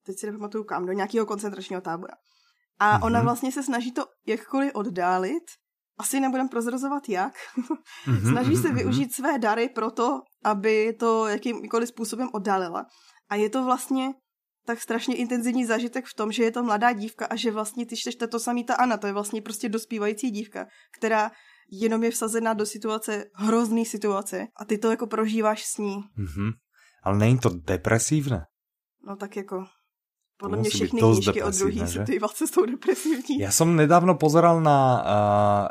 teď 0.06 0.20
si 0.20 0.26
nepamatuju 0.26 0.64
kam, 0.64 0.86
do 0.86 0.94
nějakého 0.94 1.26
koncentračního 1.26 1.82
tábora. 1.82 2.14
A 2.84 2.98
mm-hmm. 2.98 3.06
ona 3.06 3.22
vlastně 3.22 3.52
se 3.52 3.64
snaží 3.64 3.92
to 3.92 4.06
jakkoliv 4.28 4.72
oddálit, 4.74 5.44
asi 5.98 6.20
nebudem 6.20 6.50
prozrazovat 6.50 7.10
jak, 7.10 7.34
mm-hmm, 7.58 8.30
snaží 8.32 8.56
se 8.56 8.68
mm-hmm. 8.68 8.76
využít 8.76 9.14
své 9.14 9.40
dary 9.40 9.70
pro 9.70 9.92
to, 9.92 10.20
aby 10.44 10.94
to 10.94 11.28
jakýmkoliv 11.28 11.90
způsobem 11.90 12.30
oddálila. 12.34 12.86
A 13.30 13.36
je 13.36 13.50
to 13.50 13.66
vlastně 13.66 14.14
tak 14.66 14.82
strašně 14.82 15.16
intenzivní 15.16 15.66
zážitek 15.66 16.06
v 16.06 16.14
tom, 16.14 16.32
že 16.32 16.44
je 16.44 16.52
to 16.52 16.64
mladá 16.64 16.94
dívka 16.94 17.26
a 17.26 17.36
že 17.36 17.52
vlastně 17.52 17.86
ty 17.86 17.98
čteš 17.98 18.16
to 18.16 18.40
samý 18.40 18.64
ta 18.64 18.76
Ana, 18.76 18.98
to 18.98 19.08
je 19.08 19.14
vlastně 19.14 19.42
prostě 19.42 19.70
dospívající 19.70 20.32
dívka, 20.32 20.66
která 20.98 21.32
jenom 21.72 22.04
je 22.04 22.12
vsazená 22.12 22.54
do 22.54 22.66
situace, 22.66 23.26
hrozný 23.34 23.86
situace 23.86 24.48
a 24.60 24.66
ty 24.66 24.78
to 24.78 24.92
jako 24.92 25.08
prožíváš 25.08 25.64
s 25.66 25.78
ní. 25.78 25.96
Mm-hmm. 25.96 26.52
Ale 27.04 27.18
není 27.18 27.40
to 27.40 27.50
depresívne? 27.50 28.46
No 29.08 29.16
tak 29.16 29.36
jako 29.36 29.66
podle 30.38 30.58
mě 30.58 30.70
všechny 30.70 31.00
knížky 31.02 31.44
od 31.44 31.56
druhý 31.56 31.88
světové 31.88 32.20
válce 32.20 32.48
jsou 32.48 32.66
depresivní. 32.66 33.40
Já 33.40 33.52
jsem 33.52 33.76
nedávno 33.76 34.16
pozeral 34.16 34.62
na 34.62 35.04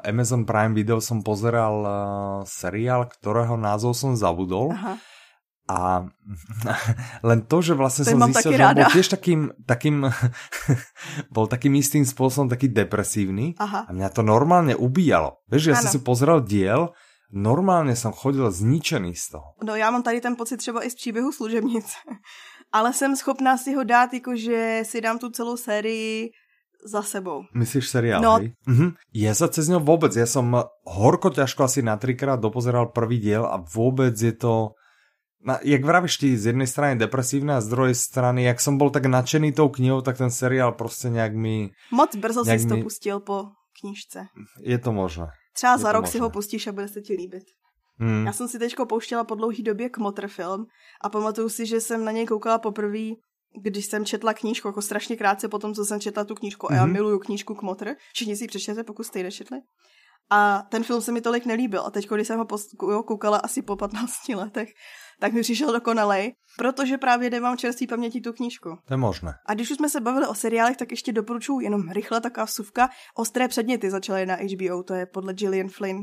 uh, 0.04 0.10
Amazon 0.10 0.44
Prime 0.44 0.74
Video, 0.74 1.00
jsem 1.00 1.22
pozeral 1.22 1.80
uh, 1.80 2.44
seriál, 2.46 3.04
kterého 3.04 3.56
názov 3.56 3.96
jsem 3.96 4.16
zabudol. 4.16 4.68
Aha. 4.72 4.98
A 5.70 6.04
len 7.28 7.46
to, 7.46 7.62
že 7.62 7.78
vlastne 7.78 8.04
Ten 8.04 8.18
som 8.18 8.20
mám 8.20 8.34
zistil, 8.34 8.52
taky 8.52 8.58
že 8.58 8.66
on 8.66 8.74
bol 8.74 8.90
tiež 8.92 9.06
takým, 9.08 9.40
takým 9.62 9.96
bol 11.36 11.46
takým 11.46 11.74
istým 11.78 12.02
spôsobom 12.02 12.50
taký 12.50 12.68
depresívny 12.68 13.54
Aha. 13.62 13.86
a 13.86 13.90
mňa 13.94 14.08
to 14.10 14.26
normálne 14.26 14.74
ubíjalo. 14.74 15.38
Vieš, 15.46 15.62
ja 15.70 15.74
Ano. 15.78 15.82
som 15.86 15.88
si 15.94 16.00
pozrel 16.02 16.42
diel, 16.42 16.90
normálne 17.30 17.94
som 17.94 18.12
chodil 18.12 18.50
zničený 18.50 19.14
z 19.14 19.38
toho. 19.38 19.54
No 19.64 19.76
já 19.76 19.90
mám 19.90 20.02
tady 20.02 20.20
ten 20.20 20.36
pocit 20.36 20.56
třeba 20.56 20.82
i 20.84 20.90
z 20.90 20.94
příběhu 20.94 21.32
služebnice. 21.32 21.96
Ale 22.72 22.92
jsem 22.92 23.16
schopná 23.16 23.56
si 23.56 23.74
ho 23.74 23.84
dát, 23.84 24.14
jakože 24.14 24.82
si 24.84 25.00
dám 25.00 25.18
tu 25.18 25.30
celou 25.30 25.56
sérii 25.56 26.30
za 26.84 27.02
sebou. 27.02 27.42
Myslíš 27.54 27.88
seriál, 27.88 28.22
No. 28.22 28.36
hej? 28.40 28.52
Mhm. 28.66 28.88
Ja 29.14 29.34
sa 29.38 29.46
cez 29.48 29.68
ňo 29.70 29.78
vôbec, 29.78 30.10
ja 30.18 30.26
som 30.26 30.50
horko 30.82 31.30
ťažko 31.30 31.64
asi 31.70 31.78
na 31.84 31.94
trikrát 32.00 32.40
dopozeral 32.42 32.90
prvý 32.90 33.20
diel 33.22 33.44
a 33.46 33.60
vôbec 33.62 34.16
je 34.18 34.32
to... 34.32 34.74
Na, 35.42 35.58
jak 35.62 35.82
vravíš 35.84 36.16
ty, 36.22 36.38
z 36.38 36.54
jednej 36.54 36.66
strany 36.70 36.94
depresívne 36.98 37.58
a 37.58 37.60
z 37.60 37.66
druhej 37.70 37.94
strany, 37.98 38.46
jak 38.46 38.62
som 38.62 38.78
bol 38.78 38.90
tak 38.94 39.06
nadšený 39.10 39.50
tou 39.52 39.68
knihou, 39.74 40.00
tak 40.02 40.18
ten 40.18 40.30
seriál 40.30 40.72
prostě 40.72 41.10
nejak 41.10 41.34
mi... 41.34 41.70
Moc 41.90 42.16
brzo 42.16 42.42
Jak 42.46 42.60
jsi 42.60 42.66
to 42.68 42.76
mi- 42.76 42.82
pustil 42.82 43.20
po 43.20 43.46
knížce. 43.80 44.26
Je 44.62 44.78
to 44.78 44.92
možné. 44.92 45.26
Třeba 45.54 45.72
Je 45.72 45.78
za 45.78 45.92
rok 45.92 46.06
si 46.06 46.18
možné. 46.18 46.20
ho 46.24 46.30
pustíš 46.30 46.66
a 46.66 46.72
bude 46.72 46.88
se 46.88 47.00
ti 47.00 47.14
líbit. 47.14 47.42
Hmm. 48.02 48.26
Já 48.26 48.32
jsem 48.32 48.48
si 48.48 48.58
teďko 48.58 48.86
pouštěla 48.86 49.24
po 49.24 49.34
dlouhý 49.34 49.62
době 49.62 49.88
Kmotr 49.88 50.28
film 50.28 50.66
a 51.00 51.08
pamatuju 51.08 51.48
si, 51.48 51.66
že 51.66 51.80
jsem 51.80 52.04
na 52.04 52.12
něj 52.12 52.26
koukala 52.26 52.58
poprvé, 52.58 53.08
když 53.62 53.86
jsem 53.86 54.04
četla 54.04 54.34
knížku, 54.34 54.68
jako 54.68 54.82
strašně 54.82 55.16
krátce 55.16 55.48
po 55.48 55.58
tom, 55.58 55.74
co 55.74 55.84
jsem 55.84 56.00
četla 56.00 56.24
tu 56.24 56.34
knížku. 56.34 56.72
A 56.72 56.74
já 56.74 56.84
Mhm. 56.84 56.92
miluju 56.92 57.18
knížku 57.18 57.54
Kmotr. 57.54 57.88
Všichni 58.14 58.36
si 58.36 58.44
ji 58.44 58.48
přečtěte, 58.48 58.84
pokud 58.84 59.02
jste 59.04 59.18
ji 59.18 59.22
nečetli. 59.22 59.58
A 60.30 60.62
ten 60.70 60.84
film 60.84 61.00
se 61.02 61.12
mi 61.12 61.20
tolik 61.20 61.46
nelíbil. 61.46 61.82
A 61.86 61.90
teď, 61.90 62.08
když 62.08 62.26
jsem 62.26 62.44
ho 62.80 63.02
koukala 63.02 63.38
asi 63.38 63.62
po 63.62 63.76
15 63.76 64.34
letech, 64.34 64.68
tak 65.20 65.32
mi 65.32 65.40
přišel 65.40 65.72
dokonalej, 65.72 66.32
protože 66.58 66.98
právě 66.98 67.30
nemám 67.30 67.56
čerstvý 67.56 67.86
paměti 67.86 68.20
tu 68.20 68.32
knížku. 68.32 68.68
To 68.86 68.92
je 68.94 68.98
možné. 68.98 69.34
A 69.46 69.54
když 69.54 69.70
už 69.70 69.76
jsme 69.76 69.88
se 69.88 70.00
bavili 70.00 70.26
o 70.26 70.34
seriálech, 70.34 70.76
tak 70.76 70.90
ještě 70.90 71.12
doporučuji 71.12 71.60
jenom 71.60 71.90
rychle 71.90 72.20
taková 72.20 72.44
vsuvka. 72.44 72.88
Ostré 73.16 73.48
předměty 73.48 73.90
začaly 73.90 74.26
na 74.26 74.34
HBO, 74.34 74.82
to 74.82 74.94
je 74.94 75.06
podle 75.06 75.34
Gillian 75.34 75.68
Flynn. 75.68 75.98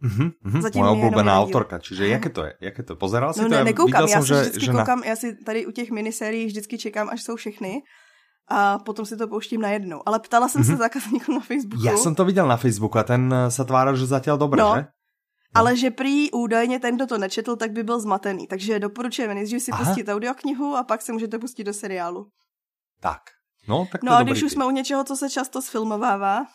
Mhm, 0.00 0.30
mhm. 0.42 0.60
Zatím 0.62 0.82
Moja 0.82 1.10
díl. 1.22 1.32
autorka, 1.32 1.78
čiže 1.78 2.06
jaké 2.08 2.30
to 2.30 2.44
je? 2.46 2.52
Jaké 2.60 2.82
to 2.86 2.92
je? 2.92 2.96
Pozeral 2.96 3.34
si 3.34 3.42
No 3.42 3.48
to? 3.48 3.54
ne, 3.54 3.64
nekoukám, 3.64 4.06
já 4.08 4.18
som, 4.18 4.22
si 4.22 4.28
že, 4.28 4.40
vždycky 4.40 4.64
že 4.64 4.72
na... 4.72 4.78
koukám, 4.78 5.02
já 5.04 5.16
si 5.16 5.28
tady 5.44 5.66
u 5.66 5.70
těch 5.70 5.90
minisérií 5.90 6.46
vždycky 6.46 6.78
čekám, 6.78 7.08
až 7.10 7.22
jsou 7.22 7.36
všechny 7.36 7.82
a 8.48 8.78
potom 8.78 9.06
si 9.06 9.16
to 9.16 9.28
pouštím 9.28 9.60
najednou. 9.60 10.02
Ale 10.06 10.18
ptala 10.22 10.48
jsem 10.48 10.64
se 10.64 10.76
zákazníků 10.76 11.32
na 11.34 11.40
Facebooku, 11.40 11.82
Ja 11.84 11.98
som 11.98 12.14
to 12.14 12.24
videl 12.24 12.46
na 12.48 12.56
Facebooku 12.56 12.98
a 12.98 13.02
ten 13.04 13.26
eh, 13.32 13.50
sa 13.50 13.64
tváral, 13.66 13.98
že 13.98 14.06
zatiaľ 14.06 14.38
dobre, 14.38 14.62
No. 14.62 14.74
že? 14.78 14.86
ale 15.54 15.76
že 15.76 15.90
prý 15.90 16.30
údajně 16.30 16.78
ten, 16.80 16.96
kdo 16.96 17.06
to 17.06 17.18
nečetl, 17.18 17.56
tak 17.56 17.72
by 17.72 17.82
byl 17.82 18.00
zmatený. 18.00 18.46
Takže 18.46 18.78
doporučujeme 18.78 19.34
nejdřív 19.34 19.62
si 19.62 19.70
Aha. 19.72 19.84
pustit 19.84 20.08
audioknihu 20.08 20.76
a 20.76 20.84
pak 20.84 21.02
se 21.02 21.12
můžete 21.12 21.38
pustit 21.38 21.64
do 21.64 21.72
seriálu. 21.72 22.26
Tak. 23.00 23.20
No, 23.68 23.84
tak 23.92 24.00
to 24.00 24.06
No 24.06 24.16
a 24.16 24.22
když 24.22 24.42
už 24.42 24.52
jsme 24.52 24.66
u 24.66 24.70
něčeho, 24.70 25.04
co 25.04 25.16
se 25.16 25.30
často 25.30 25.62
sfilmovává, 25.62 26.46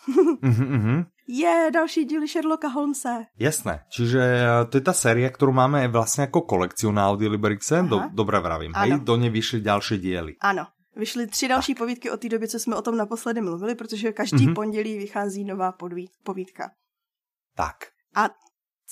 Mhm, 0.41 0.65
mhm. 0.77 1.05
je 1.27 1.69
další 1.73 2.05
díly 2.05 2.27
Sherlocka 2.27 2.67
Holmesa. 2.67 3.23
Jasné, 3.39 3.85
čiže 3.89 4.19
eh, 4.19 4.65
to 4.69 4.77
je 4.77 4.83
tá 4.83 4.91
séria, 4.97 5.29
ktorú 5.31 5.53
máme 5.55 5.87
vlastne 5.87 6.27
ako 6.27 6.41
kolekciu 6.43 6.91
na 6.91 7.07
Audiolibrixe, 7.07 7.79
Aha. 7.79 7.87
do, 7.87 7.97
dobre 8.11 8.39
vravím, 8.43 8.73
hej? 8.75 8.99
Do 8.99 9.15
nej 9.15 9.29
vyšli 9.31 9.61
ďalšie 9.61 9.97
diely. 10.01 10.33
Ano. 10.41 10.67
Vyšly 10.95 11.27
tři 11.27 11.47
další 11.47 11.75
povídky 11.75 12.11
od 12.11 12.19
té 12.21 12.29
doby, 12.29 12.47
co 12.47 12.59
jsme 12.59 12.75
o 12.75 12.81
tom 12.81 12.97
naposledy 12.97 13.41
mluvili, 13.41 13.75
protože 13.75 14.11
každý 14.11 14.45
Mhm. 14.45 14.53
pondělí 14.55 14.97
vychází 14.97 15.43
nová 15.45 15.71
podví- 15.71 16.09
povídka. 16.23 16.69
Tak. 17.55 17.75
A 18.15 18.29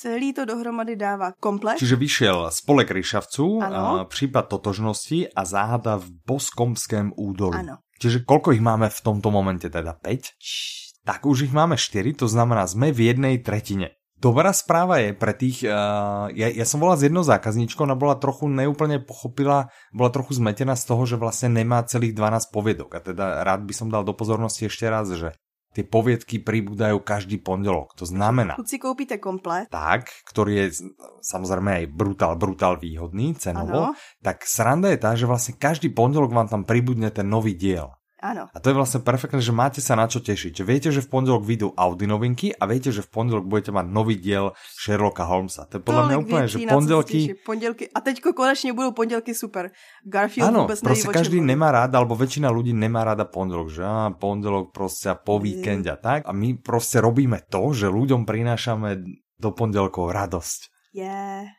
celý 0.01 0.34
to 0.34 0.50
dohromady 0.50 0.98
dává 0.98 1.38
komplet. 1.38 1.77
Čiže 1.77 1.96
vyšiel 1.96 2.38
Spolek 2.50 2.89
ryšavců, 2.89 3.62
a 3.62 4.05
prípad 4.10 4.50
totožnosti 4.50 5.29
a 5.38 5.41
záhada 5.46 6.01
v 6.01 6.10
Boskomském 6.25 7.13
údolí. 7.13 7.62
Ano. 7.62 7.86
Čiže 8.01 8.25
koľko 8.25 8.58
ich 8.58 8.65
máme 8.65 8.89
v 8.89 9.00
tomto 9.05 9.29
momente 9.29 9.70
teda? 9.70 9.93
5? 9.93 11.05
Tak 11.05 11.22
už 11.29 11.46
ich 11.50 11.53
máme 11.53 11.77
4, 11.77 12.17
to 12.17 12.25
znamená, 12.25 12.65
sme 12.65 12.89
v 12.89 13.13
jednej 13.13 13.38
tretine. 13.46 13.93
Dobrá 14.22 14.53
správa 14.53 15.01
je 15.01 15.17
pre 15.17 15.34
tých, 15.34 15.65
uh, 15.65 16.29
ja, 16.29 16.46
ja 16.50 16.65
som 16.65 16.77
bola 16.77 16.93
s 16.93 17.01
jednou 17.01 17.25
zákazníčkou, 17.25 17.89
ona 17.89 17.98
bola 17.98 18.13
trochu 18.22 18.46
neúplne 18.46 19.01
pochopila, 19.01 19.74
bola 19.89 20.13
trochu 20.13 20.38
zmetená 20.38 20.77
z 20.77 20.86
toho, 20.93 21.10
že 21.10 21.17
vlastne 21.17 21.50
nemá 21.58 21.81
celých 21.89 22.13
12 22.13 22.53
poviedok. 22.53 22.89
A 22.93 23.00
teda 23.01 23.41
rád 23.41 23.65
by 23.65 23.74
som 23.74 23.89
dal 23.89 24.05
do 24.05 24.13
pozornosti 24.13 24.70
ešte 24.70 24.86
raz, 24.86 25.10
že 25.10 25.34
tie 25.71 25.87
poviedky 25.87 26.43
pribúdajú 26.43 26.99
každý 26.99 27.39
pondelok. 27.39 27.95
To 27.95 28.05
znamená, 28.07 28.59
Pokud 28.59 28.67
si 28.67 28.77
koupíte 28.79 29.15
komplet, 29.23 29.71
tak, 29.71 30.11
ktorý 30.27 30.67
je 30.67 30.91
samozrejme 31.23 31.83
aj 31.83 31.85
brutál, 31.91 32.35
brutál 32.35 32.75
výhodný 32.75 33.35
cenovo, 33.39 33.91
Áno. 33.91 33.97
tak 34.19 34.43
sranda 34.43 34.91
je 34.91 34.99
tá, 34.99 35.15
že 35.15 35.27
vlastne 35.27 35.55
každý 35.55 35.91
pondelok 35.91 36.35
vám 36.35 36.51
tam 36.51 36.63
pribudne 36.67 37.07
ten 37.11 37.27
nový 37.27 37.55
diel. 37.55 37.95
Ano. 38.21 38.45
A 38.53 38.57
to 38.61 38.69
je 38.69 38.77
vlastne 38.77 39.01
perfektné, 39.01 39.41
že 39.41 39.49
máte 39.49 39.81
sa 39.81 39.97
na 39.97 40.05
čo 40.05 40.21
tešiť. 40.21 40.61
Že 40.61 40.63
viete, 40.63 40.89
že 40.93 41.01
v 41.01 41.09
pondelok 41.09 41.41
vyjdú 41.41 41.73
Audi 41.73 42.05
novinky 42.05 42.53
a 42.53 42.69
viete, 42.69 42.93
že 42.93 43.01
v 43.01 43.09
pondelok 43.09 43.49
budete 43.49 43.73
mať 43.73 43.85
nový 43.89 44.15
diel 44.15 44.53
Sherlocka 44.77 45.25
Holmesa. 45.25 45.65
To 45.67 45.77
je 45.77 45.83
podľa 45.83 46.03
mňa 46.05 46.17
úplne, 46.21 46.45
že 46.45 46.57
pondelky... 46.69 47.19
těším. 47.25 47.35
pondělky. 47.45 47.83
A 47.89 47.99
teďko 48.01 48.33
konečně 48.33 48.73
budou 48.73 48.91
pondělky 48.91 49.33
super. 49.33 49.73
Garfield 50.05 50.53
Áno, 50.53 50.61
vůbec 50.69 50.79
proste 50.81 50.93
neví, 50.93 51.01
o 51.01 51.13
čem 51.13 51.19
každý 51.19 51.37
mluví. 51.41 51.47
nemá 51.47 51.67
rád, 51.73 51.91
alebo 51.97 52.13
väčšina 52.15 52.47
ľudí 52.53 52.73
nemá 52.77 53.01
rada 53.03 53.25
pondelok, 53.25 53.73
že 53.73 53.81
á, 53.81 54.13
pondelok 54.13 54.69
proste 54.69 55.09
a 55.09 55.15
po 55.17 55.41
Mm. 55.41 55.43
víkende 55.43 55.89
a 55.89 55.97
tak. 55.97 56.29
A 56.29 56.31
my 56.31 56.61
proste 56.61 57.01
robíme 57.01 57.41
to, 57.49 57.73
že 57.73 57.89
ľuďom 57.89 58.29
prinášame 58.29 59.01
do 59.41 59.49
pondelkov 59.49 60.13
radosť. 60.13 60.69
Yeah. 60.93 61.49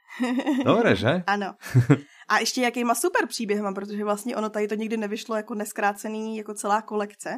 Dobre, 0.63 0.95
že? 0.95 1.25
ano. 1.35 1.59
A 2.33 2.39
ještě 2.39 2.61
jakýma 2.65 2.95
super 2.95 3.29
příběhama, 3.29 3.73
protože 3.77 4.05
vlastně 4.05 4.37
ono 4.37 4.49
tady 4.51 4.69
to 4.69 4.75
nikdy 4.75 4.97
nevyšlo 4.97 5.37
jako 5.37 5.55
neskrácený, 5.55 6.37
jako 6.37 6.55
celá 6.55 6.83
kolekce. 6.83 7.31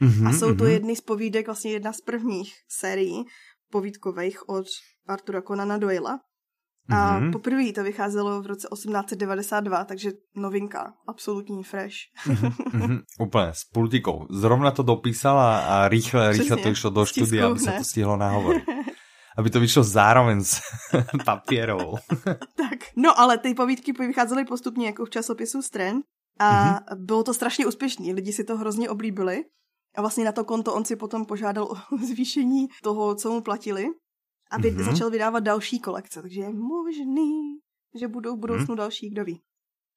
Mhm, 0.00 0.26
A 0.26 0.32
jsou 0.32 0.54
to 0.54 0.64
mhm. 0.64 0.72
jedny 0.72 0.96
z 0.96 1.00
povídek, 1.00 1.46
vlastně 1.46 1.70
jedna 1.72 1.92
z 1.92 2.00
prvních 2.00 2.54
sérií 2.70 3.24
povídkových 3.70 4.48
od 4.48 4.66
Artura 5.08 5.42
Conana 5.42 5.78
Doyla. 5.78 6.20
A 6.90 7.18
Mhm. 7.20 7.32
poprvé 7.32 7.72
to 7.72 7.82
vycházelo 7.84 8.42
v 8.42 8.46
roce 8.46 8.68
1892, 8.72 9.84
takže 9.84 10.10
novinka, 10.36 10.92
absolutní 11.08 11.64
fresh. 11.64 11.96
Mhm, 12.72 13.02
úplne, 13.20 13.52
s 13.52 13.64
pultikou. 13.74 14.24
Zrovna 14.30 14.70
to 14.70 14.82
dopísala 14.82 15.58
a 15.58 15.88
rýchle, 15.88 16.32
rýchle 16.32 16.56
to 16.56 16.68
išlo 16.72 16.90
do 16.90 17.02
stisku 17.06 17.26
štúdia, 17.26 17.46
aby 17.50 17.60
hned. 17.60 17.76
to 17.78 17.84
stihlo 17.84 18.16
nahovoriť. 18.16 18.64
Aby 19.38 19.50
to 19.50 19.60
vyšlo 19.60 19.82
zároveň 19.84 20.44
s 20.44 20.60
papierovou. 21.24 21.96
tak, 22.56 22.78
no 22.96 23.20
ale 23.20 23.38
ty 23.38 23.54
povídky 23.54 23.92
vycházely 23.92 24.44
postupně 24.44 24.86
jako 24.86 25.04
v 25.04 25.10
časopisu 25.10 25.62
Stren 25.62 26.00
a 26.38 26.50
mm-hmm. 26.80 26.96
bylo 27.04 27.22
to 27.24 27.34
strašně 27.34 27.66
úspěšný, 27.66 28.12
lidi 28.14 28.32
si 28.32 28.44
to 28.44 28.56
hrozně 28.56 28.90
oblíbili 28.90 29.44
a 29.96 30.00
vlastně 30.00 30.24
na 30.24 30.32
to 30.32 30.44
konto 30.44 30.74
on 30.74 30.84
si 30.84 30.96
potom 30.96 31.24
požádal 31.26 31.64
o 31.64 31.96
zvýšení 32.06 32.66
toho, 32.82 33.14
co 33.14 33.30
mu 33.32 33.40
platili 33.40 33.86
a 34.50 34.58
vy, 34.58 34.70
Mhm. 34.70 34.80
mm-hmm. 34.80 34.90
začal 34.90 35.10
vydávat 35.10 35.40
další 35.40 35.80
kolekce, 35.80 36.22
takže 36.22 36.40
je 36.40 36.50
možný, 36.52 37.58
že 38.00 38.08
budou 38.08 38.36
v 38.36 38.40
budoucnu 38.40 38.66
Mhm. 38.74 38.76
další, 38.76 39.10
kdo 39.10 39.24
ví. 39.24 39.40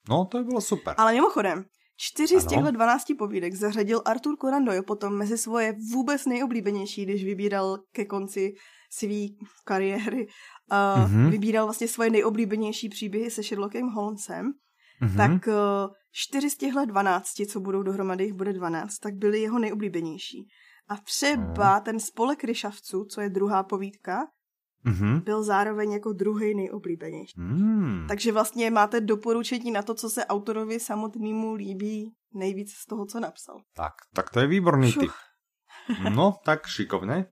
No, 0.09 0.25
to 0.25 0.37
by 0.37 0.43
bylo 0.43 0.61
super. 0.61 0.95
Ale 0.97 1.11
mimochodem, 1.13 1.63
čtyři 1.97 2.39
z 2.39 2.45
Ano. 2.45 2.49
těchto 2.49 2.71
12 2.71 3.13
povídek 3.17 3.53
zařadil 3.55 4.01
Arthur 4.05 4.35
Conan 4.41 4.65
Doyle 4.65 4.81
potom 4.83 5.17
mezi 5.17 5.37
svoje 5.37 5.75
vůbec 5.93 6.25
nejoblíbenější, 6.25 7.05
když 7.05 7.23
vybíral 7.25 7.77
ke 7.95 8.05
konci 8.05 8.53
své 8.93 9.25
kariéry, 9.65 10.27
uh, 10.71 11.11
Mhm. 11.11 11.29
vybíral 11.29 11.65
vlastně 11.65 11.87
svoje 11.87 12.09
nejoblíbenější 12.09 12.89
příběhy 12.89 13.31
se 13.31 13.43
Sherlockem 13.43 13.87
Holmesem, 13.87 14.51
Mhm. 15.01 15.17
tak 15.17 15.47
uh, 15.47 15.93
čtyři 16.11 16.49
z 16.49 16.57
těchto 16.57 16.85
12, 16.85 17.45
co 17.45 17.59
budou 17.59 17.83
dohromady, 17.83 18.23
jich 18.23 18.33
bude 18.33 18.53
12, 18.53 18.97
tak 18.99 19.13
byly 19.15 19.41
jeho 19.41 19.59
nejoblíbenější. 19.59 20.47
A 20.89 20.95
třeba 20.97 21.79
ten 21.79 21.99
spolek 21.99 22.43
ryšavců, 22.43 23.05
co 23.05 23.21
je 23.21 23.29
druhá 23.29 23.63
povídka, 23.63 24.27
Mhm. 24.83 25.19
byl 25.19 25.43
zároveň 25.43 25.91
jako 25.91 26.13
druhý 26.13 26.55
nejoblíbenější. 26.55 27.33
Mm. 27.37 28.05
Takže 28.07 28.31
vlastně 28.31 28.71
máte 28.71 29.01
doporučení 29.01 29.71
na 29.71 29.81
to, 29.81 29.93
co 29.93 30.09
se 30.09 30.25
autorovi 30.25 30.79
samotnému 30.79 31.53
líbí 31.53 32.13
nejvíc 32.33 32.71
z 32.73 32.85
toho, 32.85 33.05
co 33.05 33.19
napsal. 33.19 33.61
Tak, 33.75 33.93
tak 34.13 34.29
to 34.29 34.39
je 34.39 34.47
výborný 34.47 34.91
Šuch. 34.91 35.03
tip. 35.03 35.11
No, 36.15 36.33
tak 36.45 36.67
šikovne. 36.67 37.25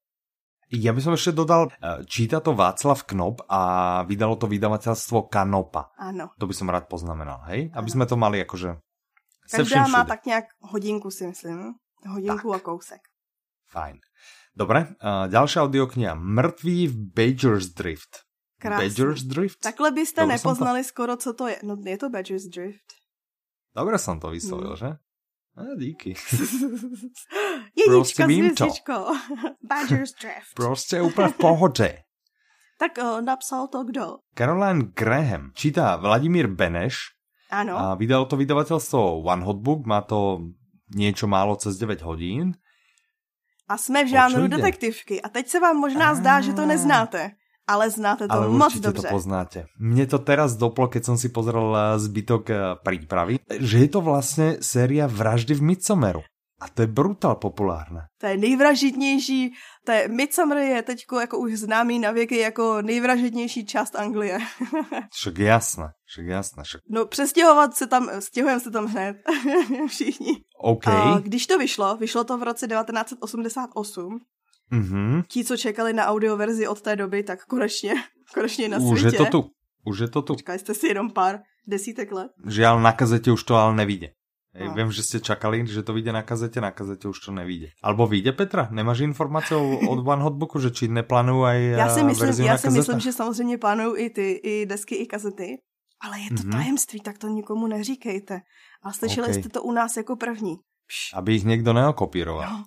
Ja 0.70 0.94
by 0.94 1.02
som 1.02 1.14
ešte 1.18 1.34
dodal, 1.34 1.74
eh, 1.74 2.06
číta 2.06 2.38
to 2.40 2.54
Václav 2.54 3.02
Knop 3.04 3.42
a 3.50 3.62
vydalo 4.06 4.38
to 4.38 4.46
vydavateľstvo 4.46 5.26
Kanopa. 5.26 5.90
Ano. 5.98 6.30
To 6.38 6.46
by 6.46 6.54
som 6.54 6.70
rád 6.70 6.86
poznamenal, 6.86 7.42
hej? 7.50 7.74
Aby 7.74 7.90
sme 7.90 8.06
to 8.06 8.14
mali 8.14 8.38
akože 8.40 8.78
se 9.50 9.58
Každá 9.58 9.88
má 9.90 10.06
tak 10.06 10.26
nějak 10.26 10.46
hodinku, 10.62 11.10
si 11.12 11.26
myslím. 11.28 11.74
Hodinku 12.06 12.52
Tak. 12.54 12.62
a 12.62 12.66
kousek. 12.66 13.02
Fajn. 13.68 13.98
Dobre, 14.54 14.94
uh, 15.02 15.26
ďalšia 15.26 15.62
audiokniha. 15.66 16.14
Mrtví 16.14 16.88
v 16.88 16.96
Badger's 17.18 17.74
Drift. 17.74 18.26
Krásný. 18.62 18.86
Badger's 18.86 19.24
Drift? 19.24 19.60
Takhle 19.62 19.92
byste 19.92 20.22
Dobře 20.22 20.38
jsem 20.38 20.44
to- 20.44 20.50
nepoznali 20.50 20.84
skoro, 20.84 21.18
co 21.18 21.34
to 21.34 21.48
je. 21.48 21.58
No, 21.64 21.78
je 21.86 21.98
to 21.98 22.10
Badger's 22.10 22.46
Drift. 22.46 22.90
Dobre 23.76 23.98
som 23.98 24.20
to 24.20 24.30
vyslovil, 24.30 24.76
Hmm. 24.76 24.82
že? 24.82 24.90
A, 25.60 25.76
díky. 25.76 26.16
Jednička 27.76 27.88
Prostě 27.88 28.28
vím 28.28 28.56
to. 28.56 28.68
Badger's 29.70 30.16
Drift. 30.22 30.56
Proste 30.56 31.04
úplne 31.04 31.30
v 31.30 31.38
pohode. 31.38 31.90
Tak 32.80 32.96
o, 32.96 33.20
napsal 33.20 33.68
to 33.68 33.84
kdo? 33.84 34.24
Caroline 34.32 34.96
Graham. 34.96 35.52
Čítá 35.52 36.00
Vladimír 36.00 36.48
Beneš. 36.48 37.12
Ano. 37.52 37.76
A 37.76 37.92
vydalo 38.00 38.24
to 38.24 38.40
vydavateľstvo 38.40 39.20
One 39.20 39.44
Hot 39.44 39.60
Book. 39.60 39.84
Má 39.84 40.00
to 40.08 40.48
niečo 40.96 41.28
málo 41.28 41.60
cez 41.60 41.76
9 41.76 42.00
hodín. 42.08 42.56
A 43.68 43.76
jsme 43.76 44.08
v 44.08 44.16
žánru 44.16 44.48
detektivky. 44.48 45.22
A 45.22 45.30
teď 45.30 45.48
se 45.48 45.60
vám 45.60 45.76
možná 45.76 46.16
zdá, 46.16 46.42
že 46.42 46.56
to 46.56 46.66
neznáte. 46.66 47.36
Ale 47.70 47.90
znáte 47.90 48.28
to 48.28 48.34
ale 48.34 48.48
moc 48.48 48.78
dobře. 48.78 49.02
to 49.02 49.08
poznáte. 49.10 49.66
Mně 49.80 50.08
to 50.08 50.20
teraz 50.20 50.56
doplo, 50.56 50.88
keď 50.88 51.04
jsem 51.06 51.18
si 51.18 51.30
pozrel 51.30 51.78
eh, 51.78 52.00
zbytok 52.00 52.50
eh, 52.50 52.58
přípravy, 52.90 53.40
že 53.60 53.78
je 53.78 53.88
to 53.88 54.02
vlastně 54.02 54.58
séria 54.62 55.08
Vraždy 55.08 55.54
v 55.54 55.62
Midsomeru. 55.62 56.22
A 56.62 56.68
to 56.68 56.82
je 56.82 56.88
brutal 56.88 57.36
populárné. 57.36 58.02
To 58.18 58.28
je 58.28 58.38
nejvražitnější, 58.38 59.54
to 59.86 59.92
je 59.92 60.08
Midsommar 60.08 60.58
je 60.58 60.82
teď 60.82 61.06
jako 61.20 61.38
už 61.38 61.54
známý 61.54 62.00
na 62.00 62.12
věky 62.12 62.38
jako 62.38 62.82
nejvražitnější 62.82 63.66
část 63.66 63.96
Anglie. 63.96 64.40
však 65.12 65.38
jasné, 65.38 65.88
však 66.06 66.26
jasné. 66.26 66.64
Však... 66.64 66.82
No 66.90 67.06
přestěhovat 67.06 67.76
se 67.78 67.88
tam, 67.88 68.10
stěhujeme 68.20 68.60
se 68.60 68.72
tam 68.72 68.86
hned, 68.86 69.18
všichni. 69.88 70.32
OK. 70.64 70.88
A 70.88 71.20
když 71.20 71.48
to 71.48 71.58
vyšlo, 71.58 71.98
vyšlo 71.98 72.24
to 72.24 72.38
v 72.38 72.44
roce 72.44 72.68
1988, 72.68 74.20
Mm-hmm. 74.72 75.24
Ti, 75.28 75.44
co 75.44 75.58
čekali 75.58 75.94
na 75.94 76.06
audioverzi 76.06 76.68
od 76.68 76.82
té 76.82 76.96
doby, 76.96 77.24
tak 77.24 77.46
konečně, 77.46 77.94
konečně 78.34 78.70
na 78.70 78.80
světě. 78.80 78.94
Už 78.94 79.02
je 79.02 79.12
to 79.12 79.26
tu. 79.26 79.52
Už 79.86 80.00
je 80.00 80.08
to 80.08 80.22
tu. 80.22 80.36
Čekali 80.36 80.60
jste 80.60 80.74
si 80.74 80.88
jenom 80.88 81.12
pár 81.12 81.40
desítek 81.68 82.12
let. 82.12 82.32
Žiaľ, 82.46 82.82
na 82.82 82.92
kazete 82.92 83.32
už 83.32 83.44
to 83.44 83.56
ale 83.56 83.76
nevíde. 83.76 84.18
No. 84.58 84.74
Vím, 84.74 84.92
že 84.92 85.04
jste 85.04 85.20
čakali, 85.20 85.68
že 85.68 85.84
to 85.84 85.94
vyjde 85.94 86.12
na 86.12 86.22
kazete, 86.22 86.62
na 86.62 86.72
kazete 86.72 87.08
už 87.08 87.20
to 87.20 87.32
nevíde. 87.32 87.70
Albo 87.84 88.08
vyjde, 88.08 88.32
Petra? 88.32 88.68
Nemáš 88.72 89.00
informace 89.00 89.56
od 89.56 90.02
One 90.08 90.24
Hotbooku, 90.24 90.60
že 90.60 90.72
či 90.72 90.88
neplánují 90.88 91.46
aj 91.46 91.60
Já 91.64 91.90
si 91.90 92.04
myslím, 92.04 92.46
já 92.46 92.58
si 92.58 92.70
myslím, 92.70 93.00
že 93.00 93.14
samozřejmě 93.14 93.58
plánují 93.58 94.06
i 94.06 94.10
ty, 94.10 94.32
i 94.32 94.66
desky, 94.66 94.96
i 94.96 95.06
kazety. 95.06 95.62
Ale 96.02 96.20
je 96.20 96.30
to 96.30 96.36
mm-hmm. 96.36 96.52
tajemství, 96.52 97.00
tak 97.00 97.18
to 97.18 97.28
nikomu 97.28 97.68
neříkejte. 97.68 98.42
A 98.84 98.94
slyšeli 98.94 99.28
okay. 99.28 99.40
jste 99.40 99.50
to 99.50 99.64
u 99.64 99.72
nás 99.72 99.98
jako 99.98 100.16
první. 100.16 100.56
Pš. 100.88 101.14
Aby 101.14 101.36
ich 101.36 101.46
někdo 101.46 101.74
neokopíroval. 101.74 102.52
No. 102.52 102.66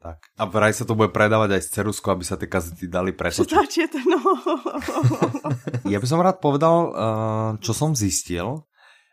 Tak. 0.00 0.16
A 0.40 0.48
vraj 0.48 0.72
sa 0.72 0.88
to 0.88 0.96
bude 0.96 1.12
predávať 1.12 1.60
aj 1.60 1.62
z 1.68 1.68
cerusku, 1.76 2.08
aby 2.08 2.24
sa 2.24 2.40
tie 2.40 2.48
kazety 2.48 2.88
dali 2.88 3.12
pretočiť. 3.12 3.44
Přetáčet, 3.44 3.92
no. 4.08 4.16
ja 5.92 6.00
by 6.00 6.06
som 6.08 6.24
rád 6.24 6.40
povedal, 6.40 6.76
eh, 6.88 7.48
čo 7.60 7.76
som 7.76 7.92
zistil, 7.92 8.64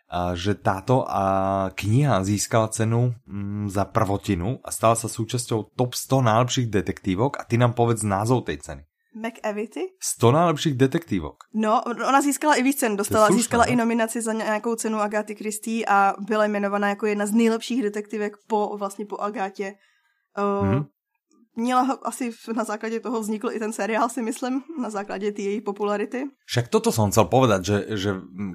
eh, 0.08 0.32
že 0.40 0.56
táto 0.56 1.04
eh, 1.04 1.76
kniha 1.76 2.24
získala 2.24 2.72
cenu 2.72 3.12
mm, 3.28 3.68
za 3.68 3.84
prvotinu 3.84 4.64
a 4.64 4.72
stala 4.72 4.96
sa 4.96 5.12
súčasťou 5.12 5.76
top 5.76 5.92
100 5.92 6.24
najlepších 6.24 6.68
detektívok 6.72 7.36
a 7.36 7.44
ty 7.44 7.60
nám 7.60 7.76
povedz 7.76 8.08
názov 8.08 8.48
tej 8.48 8.64
ceny. 8.64 8.84
McEvity? 9.18 10.00
100 10.00 10.32
najlepších 10.32 10.76
detektívok. 10.80 11.52
No, 11.52 11.84
ona 11.84 12.22
získala 12.22 12.56
i 12.56 12.64
víc 12.64 12.80
cen. 12.80 12.96
Dostala, 12.96 13.28
slušné, 13.28 13.42
získala 13.42 13.66
ne? 13.66 13.72
i 13.72 13.76
nominaci 13.76 14.22
za 14.22 14.34
nějakou 14.34 14.76
cenu 14.76 15.04
Agáty 15.04 15.36
Christie 15.36 15.84
a 15.84 16.16
byla 16.20 16.46
jmenovaná 16.46 16.90
jako 16.90 17.06
jedna 17.06 17.26
z 17.26 17.32
nejlepších 17.34 17.82
detektivek 17.84 18.38
po, 18.48 18.78
vlastně 18.78 19.06
po 19.06 19.18
Agátě 19.18 19.76
hmm. 20.42 20.86
Měla 21.60 21.98
asi 22.06 22.32
na 22.56 22.64
základě 22.64 23.00
toho 23.00 23.22
vznikl 23.22 23.50
i 23.52 23.60
ten 23.60 23.74
seriál, 23.74 24.10
si 24.10 24.22
myslím, 24.22 24.62
na 24.82 24.90
základě 24.90 25.32
té 25.32 25.42
její 25.42 25.62
popularity. 25.62 26.30
Však 26.46 26.70
toto 26.70 26.94
som 26.94 27.10
chcel 27.10 27.26
povedať, 27.26 27.62
že, 27.66 27.78
že 27.98 28.12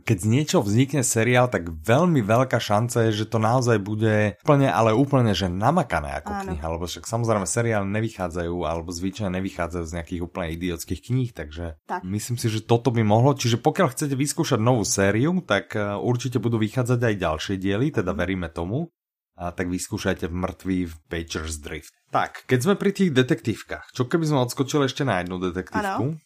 keď 0.07 0.17
z 0.23 0.27
niečo 0.31 0.59
vznikne 0.62 1.03
seriál, 1.03 1.51
tak 1.51 1.67
veľmi 1.67 2.23
veľká 2.23 2.62
šanca 2.62 3.11
je, 3.11 3.27
že 3.27 3.27
to 3.27 3.43
naozaj 3.43 3.83
bude 3.83 4.39
úplne, 4.47 4.71
ale 4.71 4.95
úplne, 4.95 5.35
že 5.35 5.51
namakané 5.51 6.23
ako 6.23 6.31
Áno. 6.31 6.43
kniha, 6.47 6.67
lebo 6.79 6.87
však 6.87 7.03
samozrejme 7.03 7.43
seriály 7.43 7.91
nevychádzajú, 7.91 8.55
alebo 8.62 8.95
zvyčajne 8.95 9.35
nevychádzajú 9.35 9.85
z 9.85 9.95
nejakých 9.99 10.21
úplne 10.23 10.55
idiotských 10.55 11.03
kníh, 11.03 11.35
takže 11.35 11.83
tak. 11.91 12.07
myslím 12.07 12.39
si, 12.39 12.47
že 12.55 12.62
toto 12.62 12.95
by 12.95 13.03
mohlo, 13.03 13.35
čiže 13.35 13.59
pokiaľ 13.59 13.99
chcete 13.99 14.15
vyskúšať 14.15 14.62
novú 14.62 14.87
sériu, 14.87 15.43
tak 15.43 15.75
eh, 15.75 15.99
určite 15.99 16.39
budú 16.39 16.62
vychádzať 16.62 17.03
aj 17.03 17.15
ďalšie 17.19 17.55
diely, 17.59 17.91
teda 17.91 18.15
veríme 18.15 18.47
tomu 18.47 18.95
a 19.37 19.53
tak 19.53 19.73
vyskúšajte 19.73 20.29
v 20.29 20.35
mŕtvý 20.35 20.79
v 20.89 20.95
Pager's 21.09 21.61
Drift. 21.61 21.93
Tak, 22.12 22.45
keď 22.45 22.59
sme 22.61 22.75
pri 22.77 22.91
tých 22.93 23.11
detektívkach, 23.17 23.89
čo 23.97 24.05
keby 24.05 24.29
sme 24.29 24.45
odskočili 24.45 24.85
ešte 24.85 25.03
na 25.03 25.25
jednu 25.25 25.40
detektívku? 25.40 26.05
Ano. 26.12 26.21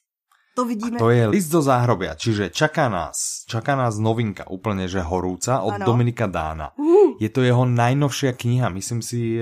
To 0.56 0.64
vidíme. 0.64 0.96
A 0.96 1.00
to 1.04 1.12
je 1.12 1.28
List 1.28 1.52
do 1.52 1.60
záhrobia, 1.60 2.16
čiže 2.16 2.48
čaká 2.48 2.88
nás, 2.88 3.44
čaká 3.44 3.76
nás 3.76 4.00
novinka 4.00 4.48
úplne, 4.48 4.88
že 4.88 5.04
horúca 5.04 5.60
od 5.60 5.76
ano. 5.76 5.84
Dominika 5.84 6.24
Dána. 6.24 6.72
Uh. 6.80 7.12
Je 7.20 7.28
to 7.28 7.44
jeho 7.44 7.68
najnovšia 7.68 8.32
kniha, 8.32 8.72
myslím 8.72 9.04
si, 9.04 9.36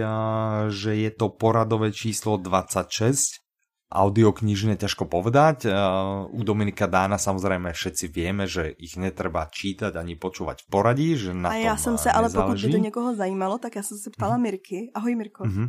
že 0.74 0.90
je 0.98 1.10
to 1.14 1.30
poradové 1.30 1.94
číslo 1.94 2.34
26 2.34 3.43
audioknižne 3.94 4.74
ťažko 4.74 5.06
povedať. 5.06 5.70
U 6.34 6.40
Dominika 6.42 6.90
Dána 6.90 7.14
samozrejme 7.14 7.70
všetci 7.70 8.10
vieme, 8.10 8.50
že 8.50 8.74
ich 8.74 8.98
netreba 8.98 9.46
čítať 9.46 9.94
ani 9.94 10.18
počúvať 10.18 10.66
v 10.66 10.68
poradí, 10.68 11.08
že 11.14 11.30
na 11.30 11.54
A 11.54 11.54
já 11.54 11.76
jsem 11.76 11.98
se, 11.98 12.10
ale 12.10 12.28
pokud 12.30 12.58
by 12.58 12.68
to 12.70 12.76
někoho 12.76 13.14
zajímalo, 13.14 13.58
tak 13.58 13.76
já 13.76 13.82
jsem 13.82 13.98
se 13.98 14.10
ptala 14.10 14.36
mm-hmm. 14.36 14.42
Mirky. 14.42 14.90
Ahoj 14.94 15.14
Mirko. 15.14 15.44
Mm-hmm. 15.44 15.68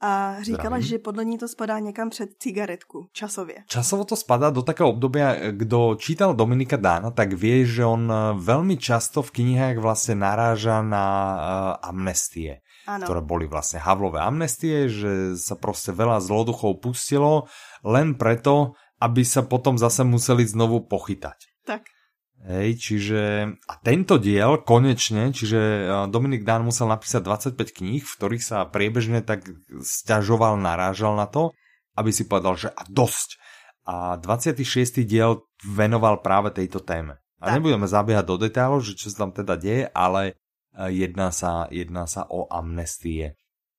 A 0.00 0.42
říkala, 0.42 0.78
Zdravím. 0.78 0.86
že 0.86 0.98
podle 0.98 1.24
ní 1.24 1.38
to 1.38 1.48
spadá 1.48 1.78
někam 1.78 2.10
před 2.10 2.30
cigaretku, 2.38 3.08
časově. 3.12 3.56
Časovo 3.66 4.04
to 4.04 4.16
spadá 4.16 4.50
do 4.50 4.62
takého 4.62 4.94
obdobia, 4.94 5.50
kdo 5.50 5.98
čítal 5.98 6.34
Dominika 6.38 6.76
Dána, 6.76 7.10
tak 7.10 7.34
vie, 7.34 7.66
že 7.66 7.82
on 7.82 8.06
veľmi 8.38 8.78
často 8.78 9.26
v 9.26 9.30
knihách 9.30 9.76
vlastně 9.82 10.14
naráža 10.14 10.82
na 10.82 11.04
uh, 11.34 11.90
amnestie 11.90 12.62
ano. 12.88 13.04
ktoré 13.04 13.20
boli 13.20 13.44
vlastne 13.44 13.84
Havlové 13.84 14.24
amnestie, 14.24 14.88
že 14.88 15.36
sa 15.36 15.60
proste 15.60 15.92
veľa 15.92 16.24
zloduchov 16.24 16.80
pustilo 16.80 17.52
len 17.84 18.16
preto, 18.16 18.72
aby 19.04 19.22
sa 19.22 19.44
potom 19.44 19.76
zase 19.76 20.08
museli 20.08 20.48
znovu 20.48 20.88
pochytať. 20.88 21.38
Tak. 21.68 21.84
Hej, 22.38 22.78
čiže 22.78 23.20
a 23.66 23.74
tento 23.82 24.14
diel 24.14 24.62
konečne, 24.62 25.34
čiže 25.34 25.58
Dominik 26.06 26.46
Dán 26.46 26.62
musel 26.62 26.86
napísať 26.86 27.26
25 27.26 27.82
kníh, 27.82 28.02
v 28.06 28.14
ktorých 28.14 28.44
sa 28.46 28.62
priebežne 28.62 29.26
tak 29.26 29.42
stiažoval, 29.82 30.54
narážal 30.54 31.18
na 31.18 31.26
to, 31.26 31.50
aby 31.98 32.14
si 32.14 32.30
povedal, 32.30 32.54
že 32.54 32.70
a 32.70 32.86
dosť. 32.86 33.42
A 33.88 34.20
26. 34.22 35.02
diel 35.02 35.50
venoval 35.66 36.22
práve 36.22 36.54
tejto 36.54 36.78
téme. 36.78 37.18
A 37.42 37.50
tak. 37.50 37.58
nebudeme 37.58 37.90
zabiehať 37.90 38.24
do 38.26 38.36
detailov, 38.38 38.86
že 38.86 38.94
čo 38.94 39.10
sa 39.10 39.26
tam 39.26 39.34
teda 39.34 39.58
deje, 39.58 39.90
ale 39.90 40.38
jedná 40.86 41.30
sa, 41.34 41.66
jedná 41.70 42.06
sa 42.06 42.30
o 42.30 42.46
amnestie. 42.46 43.34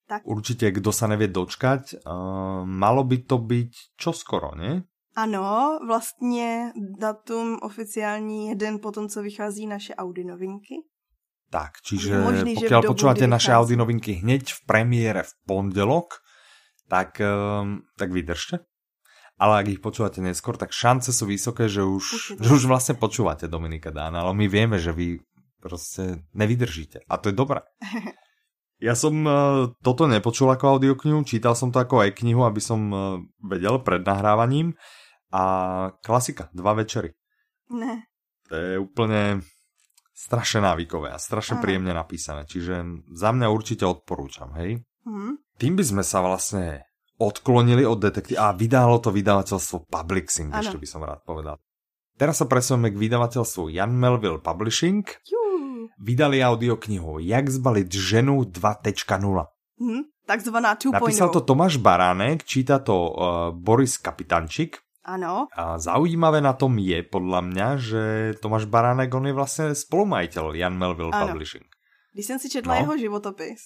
Tak. 0.10 0.26
Určite, 0.26 0.74
kdo 0.74 0.90
sa 0.90 1.06
nevie 1.08 1.30
dočkať, 1.30 2.02
uh, 2.02 2.66
malo 2.66 3.06
by 3.06 3.18
to 3.30 3.38
byť 3.38 3.72
čoskoro, 3.96 4.58
ne? 4.58 4.84
Ano, 5.16 5.80
vlastně 5.88 6.72
datum 7.00 7.58
oficiální 7.62 8.48
je 8.48 8.56
den 8.56 8.80
potom, 8.80 9.10
co 9.10 9.22
vychází 9.22 9.68
naše 9.68 9.96
Audi 9.96 10.24
novinky. 10.24 10.76
Tak, 11.50 11.82
čiže 11.82 12.22
možný, 12.22 12.62
pokiaľ 12.62 12.82
počúvate 12.94 13.26
naše 13.26 13.50
Audi 13.50 13.74
novinky 13.74 14.22
hneď 14.22 14.54
v 14.54 14.60
premiére 14.70 15.26
v 15.26 15.34
pondelok, 15.50 16.22
tak, 16.86 17.18
um, 17.18 17.82
tak 17.98 18.14
vydržte. 18.14 18.62
Ale 19.40 19.64
ak 19.64 19.68
ich 19.72 19.82
počúvate 19.82 20.22
neskôr, 20.22 20.60
tak 20.60 20.76
šance 20.76 21.10
sú 21.10 21.26
vysoké, 21.26 21.72
že 21.72 21.82
už, 21.82 22.38
že 22.38 22.50
už 22.54 22.70
vlastne 22.70 23.00
počúvate 23.00 23.48
Dominika 23.48 23.90
Dána, 23.90 24.28
ale 24.28 24.36
my 24.36 24.46
vieme, 24.46 24.78
že 24.78 24.94
vy 24.94 25.18
prostě 25.62 26.24
nevydržíte. 26.34 27.00
A 27.10 27.18
to 27.18 27.30
je 27.30 27.34
dobré. 27.34 27.62
Ja 28.80 28.96
som 28.96 29.12
uh, 29.28 29.76
toto 29.84 30.08
nepočul 30.08 30.48
ako 30.56 30.80
audioknihu, 30.80 31.28
čítal 31.28 31.52
som 31.52 31.68
to 31.68 31.84
ako 31.84 32.00
aj 32.00 32.16
knihu, 32.24 32.48
aby 32.48 32.64
som 32.64 32.80
uh, 32.88 33.00
vedel 33.44 33.84
pred 33.84 34.08
nahrávaním. 34.08 34.72
A 35.36 35.44
klasika, 36.00 36.48
dva 36.56 36.74
večery. 36.74 37.12
Ne. 37.76 38.08
To 38.48 38.56
je 38.56 38.80
úplne 38.80 39.44
strašne 40.16 40.64
návykové 40.64 41.12
a 41.12 41.20
strašne 41.20 41.60
Aha. 41.60 41.64
príjemne 41.64 41.92
napísané. 41.92 42.48
Čiže 42.48 43.04
za 43.14 43.30
mňa 43.36 43.52
určite 43.52 43.84
odporúčam, 43.84 44.56
hej? 44.58 44.80
Mm. 45.04 45.38
Tým 45.60 45.74
by 45.76 45.84
sme 45.84 46.04
sa 46.08 46.24
vlastne 46.24 46.88
odklonili 47.20 47.84
od 47.84 48.00
detektíva 48.00 48.50
a 48.50 48.56
vydalo 48.56 49.04
to 49.04 49.12
vydavateľstvo 49.12 49.92
Publixing, 49.92 50.56
ano. 50.56 50.64
ešte 50.64 50.80
by 50.80 50.88
som 50.88 51.04
rád 51.04 51.20
povedal. 51.28 51.60
Teraz 52.16 52.40
sa 52.40 52.48
presujeme 52.48 52.96
k 52.96 53.00
vydavateľstvu 53.00 53.76
Jan 53.76 53.92
Melville 53.92 54.40
Publishing. 54.40 55.04
Jú 55.28 55.40
vydali 56.00 56.44
audioknihu 56.44 57.20
Jak 57.20 57.50
zbalit 57.50 57.94
ženu 57.94 58.42
2.0. 58.42 59.46
Hmm, 59.80 60.04
takzvaná 60.26 60.76
2.0. 60.76 60.92
Napísal 60.92 61.30
to 61.30 61.42
Tomáš 61.42 61.78
Baránek, 61.78 62.44
číta 62.44 62.80
to 62.80 62.96
uh, 62.96 63.16
Boris 63.56 63.98
Kapitančik. 63.98 64.78
Ano. 65.06 65.48
A 65.56 65.80
zaujímavé 65.80 66.42
na 66.42 66.54
tom 66.54 66.78
je, 66.78 67.02
podľa 67.02 67.42
mňa, 67.42 67.68
že 67.82 68.04
Tomáš 68.44 68.70
Baránek, 68.70 69.14
on 69.14 69.26
je 69.26 69.34
vlastně 69.34 69.76
spolumajitel 69.76 70.54
Jan 70.54 70.78
Melville 70.78 71.12
ano. 71.12 71.28
Publishing. 71.28 71.66
Když 72.14 72.26
jsem 72.26 72.40
si 72.40 72.50
četla 72.50 72.74
no. 72.76 72.80
jeho 72.82 72.98
životopis, 72.98 73.60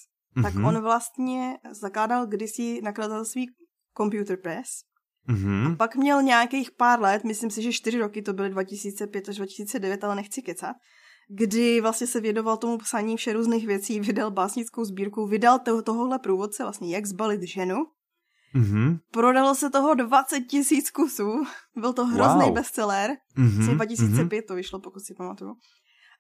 tak 0.44 0.54
mm-hmm. 0.54 0.68
on 0.68 0.82
vlastně 0.82 1.58
zakládal 1.82 2.26
kdysi 2.26 2.82
nakladatelství 2.84 3.48
Computer 3.98 4.38
Press. 4.38 4.70
Mm-hmm. 5.30 5.74
A 5.74 5.76
pak 5.76 5.96
měl 5.96 6.22
nějakých 6.22 6.72
pár 6.72 7.02
let, 7.02 7.24
myslím 7.24 7.50
si, 7.50 7.62
že 7.62 7.74
čtyři 7.74 8.00
roky, 8.00 8.22
to 8.22 8.34
byly 8.34 8.50
2005 8.50 9.30
až 9.30 9.36
2009, 9.36 10.04
ale 10.04 10.16
nechci 10.16 10.42
kecat, 10.42 10.76
kdy 11.30 11.82
vlastně 11.82 12.08
se 12.08 12.22
vědoval 12.22 12.58
tomu 12.58 12.78
psaní 12.78 13.18
vše 13.18 13.34
různých 13.34 13.68
věcí, 13.68 14.00
vydal 14.00 14.32
básnickou 14.32 14.86
sbírku, 14.86 15.28
vydal 15.28 15.60
to, 15.60 15.82
tohohle 15.82 16.20
průvodce, 16.20 16.64
vlastně 16.64 16.96
jak 16.96 17.06
zbalit 17.06 17.42
ženu. 17.42 17.76
Mm-hmm. 18.56 19.00
Prodalo 19.12 19.56
se 19.56 19.70
toho 19.70 19.94
20 19.94 20.42
tisíc 20.42 20.92
kusů. 20.92 21.44
Byl 21.76 21.94
to 21.94 22.06
hrozný 22.06 22.46
wow. 22.46 22.54
bestseller. 22.54 23.12
Mm-hmm. 23.38 23.76
2005 23.76 24.18
mm-hmm. 24.18 24.48
to 24.48 24.56
vyšlo, 24.56 24.80
pokud 24.80 25.00
si 25.00 25.14
pamatuju. 25.14 25.56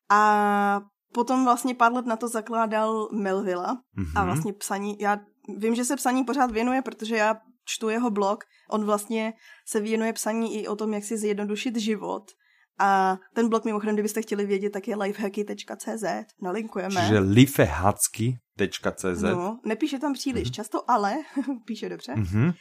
A 0.10 0.82
potom 1.14 1.44
vlastně 1.44 1.76
pár 1.76 1.94
let 1.94 2.06
na 2.06 2.16
to 2.16 2.28
zakládal 2.28 3.10
Melvilla 3.12 3.74
mm-hmm. 3.98 4.12
a 4.16 4.26
vlastně 4.26 4.54
psaní, 4.54 4.98
já 5.00 5.20
vím, 5.58 5.76
že 5.76 5.86
se 5.86 5.96
psaní 5.96 6.24
pořád 6.24 6.52
věnuje, 6.52 6.82
protože 6.82 7.16
já 7.16 7.36
čtu 7.66 7.90
jeho 7.90 8.10
blog, 8.12 8.44
on 8.70 8.86
vlastně 8.86 9.34
se 9.68 9.80
věnuje 9.80 10.14
psaní 10.14 10.62
i 10.62 10.68
o 10.68 10.76
tom, 10.76 10.94
jak 10.94 11.04
si 11.04 11.18
zjednodušit 11.18 11.76
život. 11.76 12.32
A 12.80 13.18
ten 13.34 13.50
blog 13.50 13.66
mimochodem, 13.66 13.96
kdybyste 13.96 14.22
chtěli 14.22 14.46
vědět, 14.46 14.70
tak 14.70 14.88
je 14.88 14.96
lifehacky.cz, 14.96 16.04
nalinkujeme. 16.42 17.02
Čiže 17.02 17.20
lifehacky.cz. 17.20 19.22
No, 19.22 19.60
nepíše 19.66 20.00
tam 20.00 20.14
příliš 20.14 20.48
mm-hmm. 20.48 20.54
často, 20.54 20.92
ale 20.92 21.16
píše 21.66 21.90
dobře. 21.90 22.14
Mm-hmm. 22.14 22.54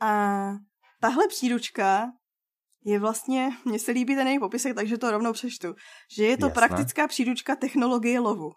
A 0.00 0.50
tahle 1.00 1.28
příručka 1.28 2.06
je 2.84 2.98
vlastně, 2.98 3.50
mně 3.64 3.78
se 3.78 3.92
líbí 3.92 4.14
ten 4.14 4.28
její 4.28 4.38
popisek, 4.38 4.74
takže 4.74 4.98
to 4.98 5.10
rovnou 5.10 5.32
přečtu, 5.32 5.74
že 6.16 6.24
je 6.24 6.36
to 6.36 6.46
Jasné. 6.46 6.54
praktická 6.54 7.08
příručka 7.08 7.56
technologie 7.56 8.20
lovu, 8.20 8.52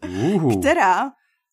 která 0.60 1.10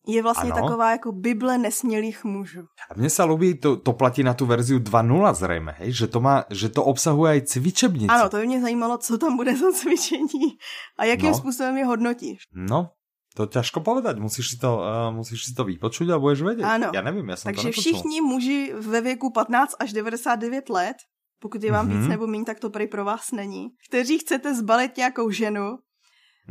je 0.08 0.24
vlastně 0.24 0.52
ano. 0.52 0.62
taková 0.62 0.92
jako 0.92 1.12
Bible 1.12 1.58
nesmělých 1.58 2.24
mužů. 2.24 2.62
A 2.90 2.94
mně 2.98 3.10
se 3.10 3.24
líbí, 3.24 3.54
to, 3.54 3.78
to 3.78 3.94
platí 3.94 4.24
na 4.24 4.34
tu 4.34 4.46
verzi 4.46 4.76
2.0 4.76 5.34
zřejmě, 5.34 5.72
hej? 5.78 5.94
Že, 5.94 6.08
to 6.08 6.20
má, 6.22 6.46
že 6.50 6.70
to 6.70 6.84
obsahuje 6.84 7.38
i 7.38 7.42
cvičebnice. 7.42 8.14
Ano, 8.14 8.30
to 8.30 8.38
by 8.38 8.48
mě 8.48 8.62
zajímalo, 8.62 8.98
co 8.98 9.18
tam 9.18 9.36
bude 9.36 9.58
za 9.58 9.72
cvičení 9.72 10.58
a 10.98 11.06
jakým 11.06 11.30
no. 11.30 11.38
způsobem 11.38 11.78
je 11.78 11.86
hodnotíš. 11.86 12.38
No, 12.54 12.90
to 13.32 13.48
ťažko 13.48 13.80
povedať, 13.80 14.20
musíš 14.20 14.56
si 14.56 14.58
to, 14.60 14.84
uh, 14.84 15.16
musíš 15.16 15.46
si 15.48 15.52
to 15.56 15.64
vypočuť 15.64 16.10
a 16.12 16.20
budeš 16.20 16.42
vědět. 16.42 16.64
Ano. 16.68 16.92
Já 16.94 17.02
nevím, 17.02 17.30
já 17.30 17.36
jsem 17.36 17.54
Takže 17.54 17.68
to 17.68 17.82
všichni 17.82 18.22
muži 18.22 18.74
ve 18.76 19.02
věku 19.02 19.32
15 19.32 19.76
až 19.80 19.94
99 19.94 20.70
let, 20.70 20.98
pokud 21.40 21.64
je 21.64 21.72
vám 21.72 21.88
mm-hmm. 21.88 22.00
víc 22.00 22.08
nebo 22.08 22.28
méně, 22.28 22.46
tak 22.46 22.60
to 22.60 22.70
prý 22.70 22.88
pro 22.88 23.06
vás 23.06 23.32
není, 23.32 23.70
kteří 23.90 24.18
chcete 24.18 24.56
zbalit 24.56 24.98
nějakou 24.98 25.30
ženu, 25.30 25.78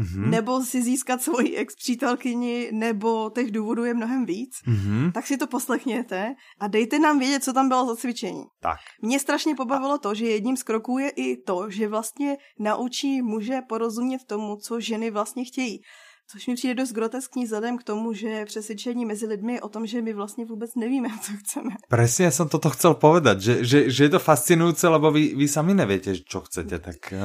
mm-hmm. 0.00 0.30
nebo 0.30 0.62
si 0.62 0.82
získat 0.82 1.22
svoji 1.22 1.56
ex 1.56 1.76
přítelkyni, 1.76 2.68
nebo 2.72 3.30
těch 3.34 3.50
důvodů 3.50 3.84
je 3.84 3.94
mnohem 3.94 4.26
víc, 4.26 4.50
mm-hmm. 4.68 5.12
tak 5.12 5.26
si 5.26 5.36
to 5.36 5.46
poslechněte 5.46 6.34
a 6.60 6.68
dejte 6.68 6.98
nám 6.98 7.18
vědět, 7.18 7.44
co 7.44 7.52
tam 7.52 7.68
bylo 7.68 7.86
za 7.86 7.96
cvičení. 7.96 8.44
Tak. 8.60 8.78
Mě 9.02 9.20
strašně 9.20 9.54
pobavilo 9.54 9.98
to, 9.98 10.14
že 10.14 10.26
jedním 10.26 10.56
z 10.56 10.62
kroků 10.62 10.98
je 10.98 11.10
i 11.10 11.36
to, 11.36 11.70
že 11.70 11.88
vlastně 11.88 12.36
naučí 12.58 13.22
muže 13.22 13.60
porozumět 13.68 14.24
tomu, 14.26 14.56
co 14.56 14.80
ženy 14.80 15.10
vlastně 15.10 15.44
chtějí. 15.44 15.80
Což 16.32 16.46
mi 16.46 16.54
přijde 16.54 16.74
dost 16.74 16.92
groteskní 16.92 17.44
vzhledem 17.44 17.78
k 17.78 17.84
tomu, 17.84 18.12
že 18.12 18.44
přesvědčení 18.44 19.06
mezi 19.06 19.26
lidmi 19.26 19.52
je 19.52 19.60
o 19.60 19.68
tom, 19.68 19.86
že 19.86 20.02
my 20.02 20.12
vlastně 20.12 20.44
vůbec 20.44 20.74
nevíme, 20.74 21.08
co 21.22 21.32
chceme. 21.32 21.70
Presně 21.88 22.30
jsem 22.30 22.48
toto 22.48 22.70
chcel 22.70 22.94
povedat, 22.94 23.40
že, 23.40 23.64
že, 23.64 23.90
že 23.90 24.04
je 24.04 24.08
to 24.08 24.18
fascinující, 24.18 24.86
lebo 24.86 25.10
vy, 25.10 25.34
vy 25.34 25.48
sami 25.48 25.74
nevíte, 25.74 26.12
co 26.28 26.40
chcete, 26.40 26.78
tak, 26.78 26.96
uh, 27.12 27.18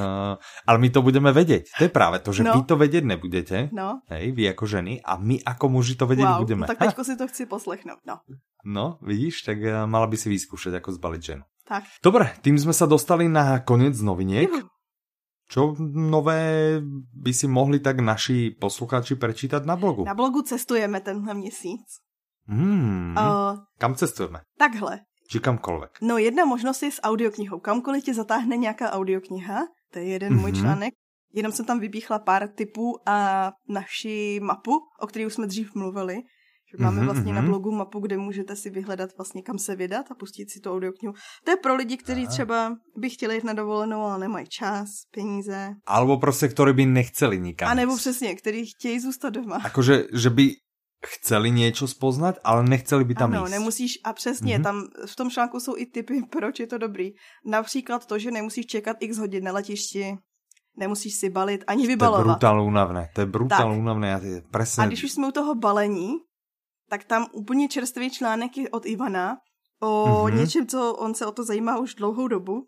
ale 0.66 0.78
my 0.78 0.90
to 0.90 1.02
budeme 1.02 1.32
vědět. 1.32 1.64
To 1.78 1.84
je 1.84 1.88
právě 1.88 2.18
to, 2.18 2.32
že 2.32 2.42
no. 2.42 2.52
vy 2.52 2.62
to 2.62 2.76
vědět 2.76 3.04
nebudete, 3.04 3.68
no. 3.72 4.00
hej, 4.06 4.32
vy 4.32 4.42
jako 4.42 4.66
ženy, 4.66 5.02
a 5.04 5.16
my 5.16 5.38
jako 5.48 5.68
muži 5.68 5.94
to 5.94 6.06
vědět 6.06 6.26
wow, 6.26 6.38
budeme. 6.38 6.60
No, 6.60 6.66
tak 6.66 6.78
teďko 6.78 7.04
si 7.04 7.16
to 7.16 7.28
chci 7.28 7.46
poslechnout, 7.46 7.98
no. 8.06 8.18
No, 8.64 8.98
vidíš, 9.02 9.42
tak 9.42 9.58
uh, 9.58 9.86
mala 9.86 10.06
by 10.06 10.16
si 10.16 10.28
vyskúšať, 10.28 10.72
jako 10.72 10.92
zbalit 10.92 11.22
ženu. 11.22 11.42
Tak. 11.68 11.84
Dobre, 12.04 12.34
tým 12.40 12.58
jsme 12.58 12.72
se 12.72 12.86
dostali 12.86 13.28
na 13.28 13.58
konec 13.58 14.00
noviniek. 14.00 14.50
Juhu. 14.50 14.75
Čo 15.46 15.78
nové 15.94 16.82
by 17.14 17.32
si 17.34 17.46
mohli 17.46 17.78
tak 17.78 18.02
naši 18.02 18.50
posluchači 18.58 19.14
prečítať 19.14 19.62
na 19.62 19.78
blogu? 19.78 20.02
Na 20.02 20.14
blogu 20.14 20.42
cestujeme 20.42 21.00
tenhle 21.00 21.34
měsíc. 21.34 21.86
Hmm, 22.46 23.14
uh, 23.18 23.58
kam 23.78 23.94
cestujeme? 23.94 24.42
Takhle. 24.58 25.00
Či 25.30 25.40
kamkoliv? 25.40 25.90
No 26.02 26.18
jedna 26.18 26.44
možnost 26.44 26.82
je 26.82 26.90
s 26.90 27.02
audioknihou. 27.02 27.60
Kamkoliv 27.60 28.04
tě 28.04 28.14
zatáhne 28.14 28.56
nějaká 28.56 28.90
audiokniha, 28.90 29.66
to 29.92 29.98
je 29.98 30.04
jeden 30.04 30.32
mm-hmm. 30.32 30.40
můj 30.40 30.52
mhm. 30.52 30.60
článek. 30.60 30.94
Jenom 31.34 31.52
jsem 31.52 31.66
tam 31.66 31.80
vypíchla 31.80 32.18
pár 32.18 32.48
typů 32.48 32.98
a 33.06 33.50
naši 33.68 34.40
mapu, 34.42 34.72
o 35.00 35.06
které 35.06 35.26
už 35.26 35.34
jsme 35.34 35.46
dřív 35.46 35.74
mluvili, 35.74 36.16
že 36.78 36.84
máme 36.84 36.96
mhm, 36.96 37.06
vlastně 37.06 37.32
mm-hmm. 37.32 37.34
na 37.34 37.40
mhm. 37.40 37.50
blogu 37.50 37.72
mapu, 37.72 38.00
kde 38.00 38.16
můžete 38.16 38.56
si 38.56 38.70
vyhledat 38.70 39.10
vlastně 39.16 39.42
kam 39.42 39.58
se 39.58 39.76
vydat 39.76 40.06
a 40.10 40.14
pustit 40.14 40.50
si 40.50 40.60
tu 40.60 40.72
audioknihu. 40.72 41.14
To 41.44 41.50
je 41.50 41.56
pro 41.56 41.74
lidi, 41.74 41.96
kteří 41.96 42.26
třeba 42.26 42.76
by 42.96 43.10
chtěli 43.10 43.34
jít 43.34 43.44
na 43.44 43.52
dovolenou, 43.52 44.00
ale 44.00 44.18
nemají 44.18 44.46
čas, 44.48 44.88
peníze. 45.14 45.74
Alebo 45.86 46.18
prostě, 46.18 46.48
kteří 46.48 46.72
by 46.72 46.86
nechceli 46.86 47.40
nikam. 47.40 47.68
A 47.68 47.74
nebo 47.74 47.96
přesně, 47.96 48.34
kteří 48.34 48.66
chtějí 48.66 49.00
zůstat 49.00 49.30
doma. 49.30 49.60
Jakože, 49.64 50.04
že 50.12 50.30
by 50.30 50.50
chceli 51.06 51.50
něco 51.50 51.88
spoznat, 51.88 52.38
ale 52.44 52.64
nechceli 52.64 53.04
by 53.04 53.14
tam 53.14 53.32
ano, 53.32 53.44
jít. 53.44 53.50
nemusíš, 53.50 53.92
a 54.04 54.12
přesně, 54.12 54.58
mm-hmm. 54.58 54.62
tam 54.62 54.84
v 55.06 55.16
tom 55.16 55.30
článku 55.30 55.60
jsou 55.60 55.76
i 55.76 55.86
typy, 55.86 56.22
proč 56.32 56.60
je 56.60 56.66
to 56.66 56.78
dobrý. 56.78 57.10
Například 57.44 58.06
to, 58.06 58.18
že 58.18 58.30
nemusíš 58.30 58.66
čekat 58.66 58.96
x 59.00 59.18
hodin 59.18 59.44
na 59.44 59.52
letišti, 59.52 60.16
nemusíš 60.76 61.14
si 61.14 61.30
balit 61.30 61.64
ani 61.66 61.86
vybalovat. 61.86 62.24
To 62.24 62.28
je 62.28 62.32
brutálně 62.32 62.62
únavné, 62.62 63.08
to 63.14 63.20
je 63.20 63.26
brutálně 63.26 63.78
únavné. 63.78 64.20
Presne... 64.50 64.84
A 64.84 64.86
když 64.86 65.04
už 65.04 65.12
jsme 65.12 65.28
u 65.28 65.32
toho 65.32 65.54
balení, 65.54 66.12
tak 66.88 67.04
tam 67.04 67.26
úplně 67.32 67.68
čerstvý 67.68 68.10
článek 68.10 68.56
je 68.56 68.70
od 68.70 68.86
Ivana 68.86 69.36
o 69.82 70.04
mm-hmm. 70.04 70.36
něčem, 70.36 70.66
co 70.66 70.94
on 70.94 71.14
se 71.14 71.26
o 71.26 71.32
to 71.32 71.44
zajímá 71.44 71.78
už 71.78 71.94
dlouhou 71.94 72.28
dobu 72.28 72.66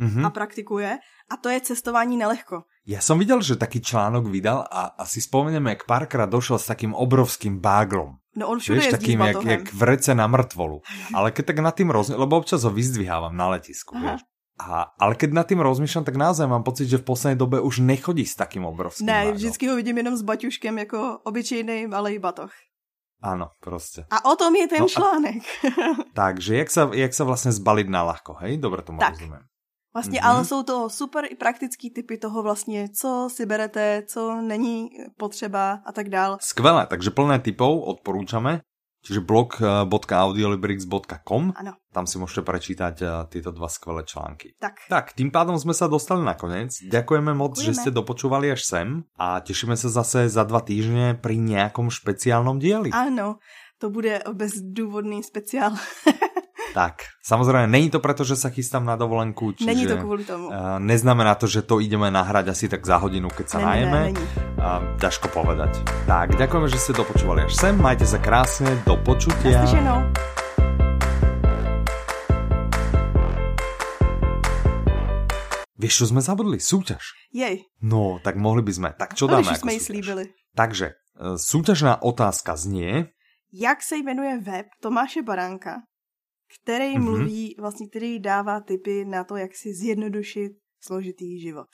mm-hmm. 0.00 0.26
a 0.26 0.30
praktikuje 0.30 0.98
a 1.30 1.36
to 1.36 1.48
je 1.48 1.60
cestování 1.60 2.16
nelehko. 2.16 2.62
Já 2.86 3.00
jsem 3.00 3.18
viděl, 3.18 3.42
že 3.42 3.56
taký 3.56 3.80
článok 3.80 4.26
vydal 4.26 4.64
a 4.70 4.80
asi 4.80 5.20
vzpomeneme, 5.20 5.70
jak 5.70 5.86
párkrát 5.86 6.26
došel 6.26 6.58
s 6.58 6.66
takým 6.66 6.94
obrovským 6.94 7.60
báglom. 7.60 8.14
No 8.36 8.48
on 8.48 8.58
všude 8.58 8.78
Víš, 8.78 8.88
takým, 8.88 9.20
jak, 9.20 9.44
jak 9.44 9.72
v 9.72 9.82
rece 9.82 10.14
na 10.14 10.26
mrtvolu. 10.26 10.80
Ale 11.14 11.32
keď 11.32 11.46
tak 11.46 11.58
nad 11.58 11.74
tým 11.74 11.90
rozmýšľam, 11.90 12.20
lebo 12.20 12.36
občas 12.36 12.62
ho 12.62 12.70
vyzdvihávam 12.70 13.32
na 13.32 13.48
letisku, 13.48 13.96
vieš. 13.96 14.20
A, 14.56 14.88
ale 14.96 15.16
keď 15.20 15.36
nad 15.36 15.44
tým 15.44 15.60
rozmýšlám, 15.60 16.04
tak 16.04 16.16
naozaj 16.16 16.48
mám 16.48 16.64
pocit, 16.64 16.88
že 16.88 16.96
v 16.96 17.04
poslední 17.04 17.36
době 17.38 17.60
už 17.60 17.84
nechodí 17.84 18.24
s 18.24 18.36
takým 18.36 18.64
obrovským 18.64 19.06
Ne, 19.06 19.32
vždycky 19.32 19.68
ho 19.68 19.76
vidím 19.76 20.00
jenom 20.00 20.16
s 20.16 20.22
baťuškem 20.22 20.78
jako 20.78 21.20
obyčejný 21.24 21.86
malý 21.86 22.18
batoh. 22.18 22.52
Ano, 23.22 23.50
prostě. 23.60 24.04
A 24.10 24.30
o 24.30 24.36
tom 24.36 24.54
je 24.54 24.68
ten 24.68 24.80
no 24.80 24.88
článek. 24.88 25.42
takže 26.14 26.56
jak 26.56 26.70
se, 26.70 26.88
jak 26.92 27.14
se 27.14 27.24
vlastně 27.24 27.52
zbalit 27.52 27.88
na 27.88 28.02
lahko, 28.02 28.34
hej? 28.34 28.58
Dobře 28.58 28.82
tomu 28.82 28.98
tak. 28.98 29.10
rozumím. 29.10 29.38
Vlastně, 29.94 30.20
mm-hmm. 30.20 30.28
ale 30.28 30.44
jsou 30.44 30.62
to 30.62 30.90
super 30.90 31.24
i 31.30 31.34
praktický 31.34 31.90
typy 31.90 32.18
toho 32.18 32.42
vlastně, 32.42 32.88
co 32.88 33.28
si 33.32 33.46
berete, 33.46 34.02
co 34.08 34.40
není 34.40 34.88
potřeba 35.16 35.80
a 35.86 35.92
tak 35.92 36.08
dál. 36.08 36.38
Skvělé, 36.40 36.86
takže 36.86 37.10
plné 37.10 37.38
typov 37.38 37.82
odporúčame. 37.82 38.60
Čiže 39.06 39.20
blog.audiolibrix.com. 39.20 41.52
Ano. 41.56 41.72
Tam 41.94 42.06
si 42.06 42.18
můžete 42.18 42.42
prečítať 42.42 43.02
eh, 43.02 43.08
tyto 43.28 43.50
dva 43.54 43.68
skvělé 43.68 44.02
články. 44.02 44.54
Tak. 44.58 44.72
Tak, 44.90 45.12
tým 45.12 45.30
pádom 45.30 45.58
jsme 45.58 45.74
se 45.74 45.88
dostali 45.88 46.24
na 46.24 46.34
konec. 46.34 46.70
Děkujeme 46.90 47.34
moc, 47.34 47.58
Děkujeme. 47.58 47.74
že 47.74 47.80
jste 47.80 47.90
dopočúvali 47.90 48.52
až 48.52 48.64
sem 48.64 49.02
a 49.18 49.40
těšíme 49.40 49.76
se 49.76 49.88
zase 49.88 50.28
za 50.28 50.44
dva 50.44 50.60
týždně 50.60 51.18
pri 51.20 51.38
nějakom 51.38 51.90
špeciálnom 51.90 52.58
dieli. 52.58 52.90
Ano, 52.90 53.36
to 53.78 53.90
bude 53.90 54.22
bezdůvodný 54.32 55.22
speciál. 55.22 55.70
Tak, 56.76 57.08
samozřejmě 57.24 57.66
není 57.66 57.90
to 57.90 58.00
proto, 58.00 58.24
že 58.24 58.36
se 58.36 58.50
chystám 58.50 58.84
na 58.84 58.96
dovolenku, 58.96 59.52
čiže 59.52 59.66
není 59.66 59.86
to 59.86 59.96
kvůli 59.96 60.24
tomu. 60.24 60.48
Uh, 60.48 60.76
neznamená 60.78 61.34
to, 61.34 61.48
že 61.48 61.64
to 61.64 61.80
ideme 61.80 62.12
nahrať 62.12 62.52
asi 62.52 62.68
tak 62.68 62.84
za 62.84 63.00
hodinu, 63.00 63.32
keď 63.32 63.46
sa 63.48 63.58
najeme. 63.64 64.12
Uh, 64.12 64.84
ťažko 65.00 65.32
povedať. 65.32 65.72
Tak, 66.04 66.36
ďakujeme, 66.36 66.68
že 66.68 66.76
ste 66.76 66.92
dopočúvali 66.92 67.48
až 67.48 67.56
sem, 67.56 67.72
majte 67.80 68.04
sa 68.04 68.20
krásne, 68.20 68.76
do 68.84 69.00
počutia. 69.00 69.64
Naslyšenou. 69.64 69.98
Víš, 75.80 75.92
čo 75.96 76.04
jsme 76.12 76.20
zabudli? 76.20 76.60
Súťaž. 76.60 77.16
Jej. 77.32 77.64
No, 77.80 78.20
tak 78.20 78.36
mohli 78.36 78.60
by 78.60 78.72
sme. 78.76 78.88
Tak 79.00 79.16
čo 79.16 79.24
dáme 79.24 79.48
jsme 79.56 79.72
ji 79.72 79.80
slíbili. 79.80 80.24
Takže, 80.52 80.92
uh, 80.92 81.40
súťažná 81.40 82.04
otázka 82.04 82.52
znie... 82.52 83.08
Jak 83.48 83.80
se 83.80 83.96
jmenuje 83.96 84.44
web 84.44 84.66
Tomáše 84.84 85.24
Baránka, 85.24 85.80
který 86.62 86.96
mm-hmm. 86.96 87.02
mluví, 87.02 87.54
vlastně 87.58 87.88
který 87.88 88.20
dává 88.20 88.60
tipy 88.60 89.04
na 89.04 89.24
to, 89.24 89.36
jak 89.36 89.50
si 89.54 89.74
zjednodušit 89.74 90.52
složitý 90.80 91.40
život. 91.40 91.68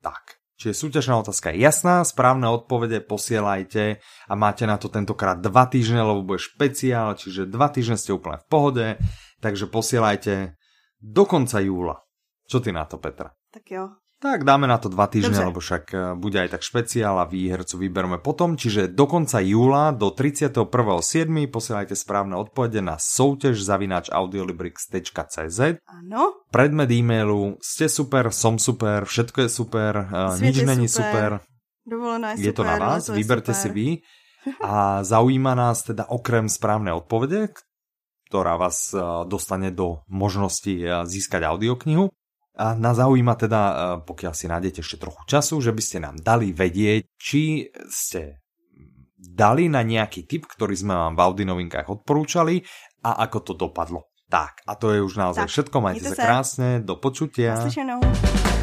Tak, 0.00 0.40
čiže 0.56 0.80
súťažná 0.80 1.20
otázka 1.20 1.52
je 1.52 1.60
jasná, 1.60 2.00
správne 2.08 2.48
odpovede 2.48 3.04
posielajte 3.04 4.00
a 4.00 4.32
máte 4.32 4.64
na 4.64 4.80
to 4.80 4.88
tentokrát 4.88 5.36
dva 5.36 5.68
týždne, 5.68 6.00
lebo 6.00 6.24
bude 6.24 6.40
špeciál, 6.40 7.20
čiže 7.20 7.44
dva 7.44 7.68
týždne 7.68 8.00
ste 8.00 8.16
úplne 8.16 8.40
v 8.40 8.48
pohode, 8.48 8.86
takže 9.44 9.68
posielajte 9.68 10.56
do 11.04 11.22
konca 11.28 11.60
júla. 11.60 12.00
Čo 12.48 12.64
ty 12.64 12.72
na 12.72 12.88
to, 12.88 12.96
Petra? 12.96 13.28
Tak 13.52 13.64
jo, 13.68 13.99
tak 14.20 14.44
dáme 14.44 14.68
na 14.68 14.76
to 14.76 14.92
dva 14.92 15.08
týždne, 15.08 15.48
lebo 15.48 15.64
však 15.64 15.84
eh, 15.96 16.00
bude 16.12 16.36
aj 16.36 16.52
tak 16.52 16.62
špeciál 16.62 17.16
a 17.16 17.24
výhercu 17.24 17.80
vybereme 17.80 18.20
potom. 18.20 18.52
Čiže 18.60 18.92
do 18.92 19.08
konca 19.08 19.40
júla, 19.40 19.96
do 19.96 20.12
31.7. 20.12 20.60
posielajte 21.48 21.96
správne 21.96 22.36
odpovede 22.36 22.84
na 22.84 23.00
soutěž 23.00 23.56
zavináč 23.56 24.12
audiolibrix.cz 24.12 25.80
Áno. 25.88 26.22
Predmet 26.52 26.92
e-mailu, 26.92 27.56
ste 27.64 27.88
super, 27.88 28.28
som 28.28 28.60
super, 28.60 29.08
všetko 29.08 29.48
je 29.48 29.50
super, 29.50 29.92
eh, 30.12 30.36
Svět 30.36 30.44
nič 30.44 30.56
není 30.68 30.88
super. 30.88 31.08
super. 31.08 31.30
Dovolená 31.88 32.36
je, 32.36 32.44
je 32.44 32.52
super, 32.52 32.56
to 32.60 32.62
na 32.68 32.76
vás, 32.76 33.08
vyberte 33.08 33.56
si 33.56 33.68
vy. 33.72 33.88
A 34.60 35.04
zaujíma 35.04 35.52
nás 35.56 35.84
teda 35.84 36.08
okrem 36.08 36.48
správnej 36.48 36.96
odpovede, 36.96 37.52
ktorá 38.28 38.56
vás 38.56 38.88
dostane 39.28 39.68
do 39.68 40.00
možnosti 40.08 41.04
získať 41.04 41.44
audioknihu. 41.44 42.08
A 42.60 42.76
na 42.76 42.92
zaujíma 42.92 43.40
teda, 43.40 43.60
pokiaľ 44.04 44.36
si 44.36 44.44
nájdete 44.44 44.84
ešte 44.84 45.00
trochu 45.00 45.24
času, 45.24 45.64
že 45.64 45.72
by 45.72 45.80
ste 45.80 45.98
nám 46.04 46.20
dali 46.20 46.52
vedieť, 46.52 47.08
či 47.16 47.72
ste 47.88 48.44
dali 49.16 49.72
na 49.72 49.80
nejaký 49.80 50.28
tip, 50.28 50.44
ktorý 50.44 50.76
sme 50.76 50.92
vám 50.92 51.16
v 51.16 51.24
Audi 51.24 51.44
novinkách 51.48 51.88
odporúčali 51.88 52.60
a 53.00 53.24
ako 53.24 53.38
to 53.40 53.52
dopadlo. 53.56 54.12
Tak, 54.28 54.60
a 54.68 54.76
to 54.76 54.92
je 54.92 55.00
už 55.00 55.16
naozaj 55.16 55.48
tak, 55.48 55.52
všetko. 55.56 55.76
Majte 55.80 56.12
sa 56.12 56.20
krásne, 56.20 56.84
do 56.84 57.00
počutia. 57.00 57.56
Naslyšenou. 57.56 58.59